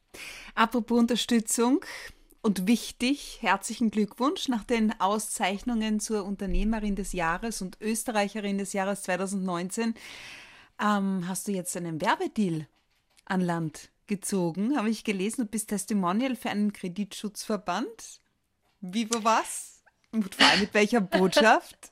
Apropos 0.55 0.99
Unterstützung, 0.99 1.83
und 2.41 2.67
wichtig, 2.67 3.37
herzlichen 3.41 3.91
Glückwunsch 3.91 4.47
nach 4.47 4.63
den 4.63 4.99
Auszeichnungen 4.99 5.99
zur 5.99 6.25
Unternehmerin 6.25 6.95
des 6.95 7.13
Jahres 7.13 7.61
und 7.61 7.79
Österreicherin 7.81 8.57
des 8.57 8.73
Jahres 8.73 9.03
2019. 9.03 9.93
Ähm, 10.79 11.27
hast 11.27 11.47
du 11.47 11.51
jetzt 11.51 11.77
einen 11.77 12.01
Werbedeal 12.01 12.67
an 13.25 13.41
Land 13.41 13.89
gezogen? 14.07 14.75
Habe 14.75 14.89
ich 14.89 15.03
gelesen, 15.03 15.45
du 15.45 15.47
bist 15.47 15.69
Testimonial 15.69 16.35
für 16.35 16.49
einen 16.49 16.73
Kreditschutzverband. 16.73 18.19
Wie, 18.79 19.07
wo, 19.13 19.23
was? 19.23 19.83
Und 20.11 20.33
vor 20.33 20.47
allem 20.47 20.61
mit 20.61 20.73
welcher 20.73 21.01
Botschaft? 21.01 21.91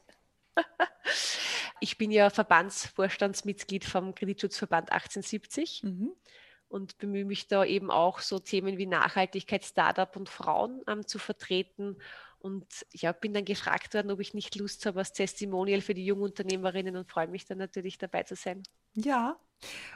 Ich 1.80 1.98
bin 2.00 2.10
ja 2.10 2.32
Verbandsvorstandsmitglied 2.32 3.86
vom 3.86 4.16
Kreditschutzverband 4.16 4.92
1870. 4.92 5.84
Mhm 5.84 6.12
und 6.70 6.98
bemühe 7.00 7.26
mich 7.26 7.48
da 7.48 7.66
eben 7.66 7.92
auch 7.92 8.20
so 8.20 8.40
Themen 8.40 8.78
wie 8.78 8.86
Nachhaltigkeit, 8.86 9.66
Startup 9.66 10.16
und 10.16 10.30
Frauen 10.30 10.82
ähm, 10.88 11.06
zu 11.06 11.20
vertreten. 11.20 11.98
Und 12.38 12.66
ja, 12.94 13.12
bin 13.12 13.34
dann 13.34 13.44
gefragt 13.44 13.94
worden, 13.94 14.12
ob 14.12 14.22
ich 14.22 14.34
nicht 14.34 14.56
Lust 14.56 14.86
habe 14.86 15.00
als 15.00 15.12
Testimonial 15.12 15.82
für 15.82 15.94
die 15.94 16.06
Jungunternehmerinnen 16.06 16.96
und 16.96 17.10
freue 17.10 17.28
mich 17.28 17.46
dann 17.46 17.58
natürlich 17.58 17.98
dabei 17.98 18.24
zu 18.24 18.36
sein. 18.36 18.64
Ja. 18.94 19.38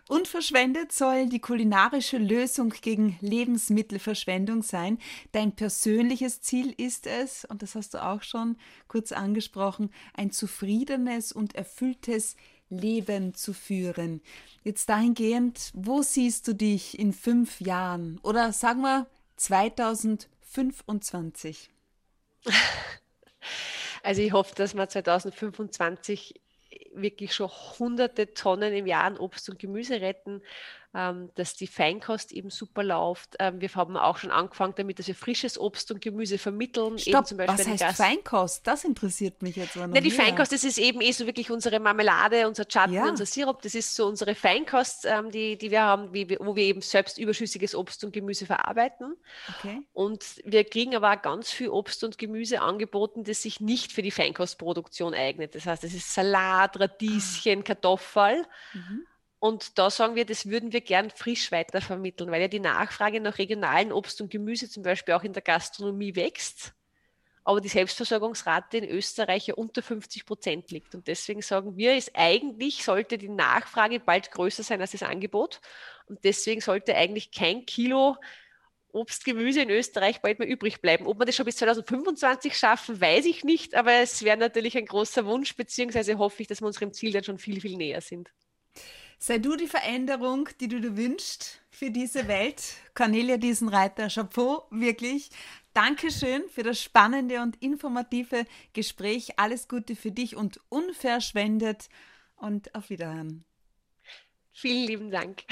Unverschwendet 0.09 0.91
soll 0.91 1.29
die 1.29 1.39
kulinarische 1.39 2.17
Lösung 2.17 2.73
gegen 2.81 3.17
Lebensmittelverschwendung 3.21 4.61
sein. 4.61 4.97
Dein 5.31 5.55
persönliches 5.55 6.41
Ziel 6.41 6.73
ist 6.75 7.07
es, 7.07 7.45
und 7.45 7.61
das 7.61 7.75
hast 7.75 7.93
du 7.93 8.03
auch 8.03 8.23
schon 8.23 8.57
kurz 8.89 9.13
angesprochen, 9.13 9.93
ein 10.13 10.31
zufriedenes 10.31 11.31
und 11.31 11.55
erfülltes 11.55 12.35
Leben 12.77 13.33
zu 13.33 13.53
führen. 13.53 14.21
Jetzt 14.63 14.89
dahingehend, 14.89 15.71
wo 15.73 16.01
siehst 16.01 16.45
du 16.47 16.53
dich 16.53 16.99
in 16.99 17.13
fünf 17.13 17.61
Jahren 17.61 18.19
oder 18.23 18.51
sagen 18.53 18.81
wir 18.81 19.07
2025? 19.37 21.69
Also 24.03 24.21
ich 24.21 24.33
hoffe, 24.33 24.53
dass 24.55 24.75
wir 24.75 24.89
2025 24.89 26.41
wirklich 26.93 27.33
schon 27.33 27.49
hunderte 27.79 28.33
Tonnen 28.33 28.73
im 28.73 28.85
Jahr 28.85 29.05
an 29.05 29.17
Obst 29.17 29.49
und 29.49 29.59
Gemüse 29.59 30.01
retten 30.01 30.41
ähm, 30.95 31.29
dass 31.35 31.55
die 31.55 31.67
Feinkost 31.67 32.31
eben 32.31 32.49
super 32.51 32.83
läuft. 32.83 33.35
Ähm, 33.39 33.59
wir 33.61 33.73
haben 33.73 33.97
auch 33.97 34.17
schon 34.17 34.29
angefangen 34.29 34.73
damit, 34.75 34.99
dass 34.99 35.07
wir 35.07 35.15
frisches 35.15 35.59
Obst 35.59 35.91
und 35.91 36.01
Gemüse 36.01 36.37
vermitteln. 36.37 36.99
Stopp, 36.99 37.25
zum 37.25 37.37
Beispiel 37.37 37.57
was 37.57 37.67
heißt 37.67 37.81
Gast 37.81 37.97
Feinkost? 37.97 38.67
Das 38.67 38.83
interessiert 38.83 39.41
mich 39.41 39.55
jetzt. 39.55 39.75
Na, 39.75 39.87
die 39.87 40.11
Feinkost, 40.11 40.51
das 40.51 40.63
ist 40.63 40.77
eben 40.77 41.01
eh 41.01 41.11
so 41.11 41.25
wirklich 41.25 41.49
unsere 41.49 41.79
Marmelade, 41.79 42.47
unser 42.47 42.67
Chutney, 42.67 42.97
ja. 42.97 43.09
unser 43.09 43.25
Sirup. 43.25 43.61
Das 43.63 43.73
ist 43.73 43.95
so 43.95 44.05
unsere 44.05 44.35
Feinkost, 44.35 45.05
ähm, 45.05 45.31
die, 45.31 45.57
die 45.57 45.71
wir 45.71 45.81
haben, 45.81 46.13
wie, 46.13 46.37
wo 46.39 46.55
wir 46.55 46.63
eben 46.63 46.81
selbst 46.81 47.17
überschüssiges 47.17 47.73
Obst 47.73 48.03
und 48.03 48.13
Gemüse 48.13 48.45
verarbeiten. 48.45 49.15
Okay. 49.57 49.81
Und 49.93 50.23
wir 50.45 50.63
kriegen 50.63 50.95
aber 50.95 51.11
auch 51.11 51.21
ganz 51.21 51.49
viel 51.49 51.69
Obst 51.69 52.03
und 52.03 52.19
Gemüse 52.19 52.61
angeboten, 52.61 53.23
das 53.23 53.41
sich 53.41 53.59
nicht 53.59 53.91
für 53.91 54.03
die 54.03 54.11
Feinkostproduktion 54.11 55.15
eignet. 55.15 55.55
Das 55.55 55.65
heißt, 55.65 55.83
es 55.83 55.95
ist 55.95 56.13
Salat, 56.13 56.79
Radieschen, 56.79 57.61
ah. 57.61 57.63
Kartoffel. 57.63 58.45
Mhm. 58.73 59.07
Und 59.43 59.77
da 59.77 59.89
sagen 59.89 60.15
wir, 60.15 60.23
das 60.23 60.45
würden 60.45 60.71
wir 60.71 60.79
gern 60.79 61.09
frisch 61.09 61.51
weitervermitteln, 61.51 62.31
weil 62.31 62.39
ja 62.39 62.47
die 62.47 62.61
Nachfrage 62.61 63.19
nach 63.19 63.37
regionalen 63.37 63.91
Obst 63.91 64.21
und 64.21 64.31
Gemüse 64.31 64.69
zum 64.69 64.83
Beispiel 64.83 65.15
auch 65.15 65.23
in 65.23 65.33
der 65.33 65.41
Gastronomie 65.41 66.15
wächst, 66.15 66.73
aber 67.43 67.59
die 67.59 67.67
Selbstversorgungsrate 67.67 68.77
in 68.77 68.85
Österreich 68.85 69.47
ja 69.47 69.55
unter 69.55 69.81
50 69.81 70.25
Prozent 70.25 70.71
liegt. 70.71 70.95
Und 70.95 71.07
deswegen 71.07 71.41
sagen 71.41 71.75
wir, 71.75 71.97
ist 71.97 72.11
eigentlich 72.13 72.85
sollte 72.85 73.17
die 73.17 73.27
Nachfrage 73.27 73.99
bald 73.99 74.31
größer 74.31 74.63
sein 74.63 74.79
als 74.79 74.91
das 74.91 75.03
Angebot. 75.03 75.59
Und 76.05 76.23
deswegen 76.23 76.61
sollte 76.61 76.95
eigentlich 76.95 77.31
kein 77.31 77.65
Kilo 77.65 78.15
Obst, 78.93 79.25
Gemüse 79.25 79.63
in 79.63 79.69
Österreich 79.69 80.21
bald 80.21 80.39
mehr 80.39 80.47
übrig 80.47 80.79
bleiben. 80.79 81.05
Ob 81.05 81.19
wir 81.19 81.25
das 81.25 81.35
schon 81.35 81.45
bis 81.45 81.57
2025 81.57 82.57
schaffen, 82.57 83.01
weiß 83.01 83.25
ich 83.25 83.43
nicht, 83.43 83.75
aber 83.75 83.91
es 83.91 84.23
wäre 84.23 84.37
natürlich 84.37 84.77
ein 84.77 84.85
großer 84.85 85.25
Wunsch, 85.25 85.53
beziehungsweise 85.57 86.17
hoffe 86.17 86.43
ich, 86.43 86.47
dass 86.47 86.61
wir 86.61 86.67
unserem 86.67 86.93
Ziel 86.93 87.11
dann 87.11 87.25
schon 87.25 87.39
viel, 87.39 87.59
viel 87.59 87.75
näher 87.75 87.99
sind. 87.99 88.31
Sei 89.25 89.37
du 89.37 89.55
die 89.55 89.67
Veränderung, 89.67 90.49
die 90.59 90.67
du 90.67 90.81
dir 90.81 90.97
wünschst 90.97 91.61
für 91.69 91.89
diese 91.89 92.27
Welt. 92.27 92.61
Cornelia 92.93 93.37
Diesenreiter, 93.37 94.09
Chapeau, 94.09 94.67
wirklich. 94.69 95.29
Dankeschön 95.73 96.43
für 96.49 96.63
das 96.63 96.81
spannende 96.81 97.41
und 97.41 97.55
informative 97.61 98.45
Gespräch. 98.73 99.39
Alles 99.39 99.69
Gute 99.69 99.95
für 99.95 100.11
dich 100.11 100.35
und 100.35 100.59
unverschwendet 100.67 101.87
und 102.35 102.75
auf 102.75 102.89
Wiederhören. 102.89 103.45
Vielen 104.51 104.87
lieben 104.87 105.09
Dank. 105.09 105.45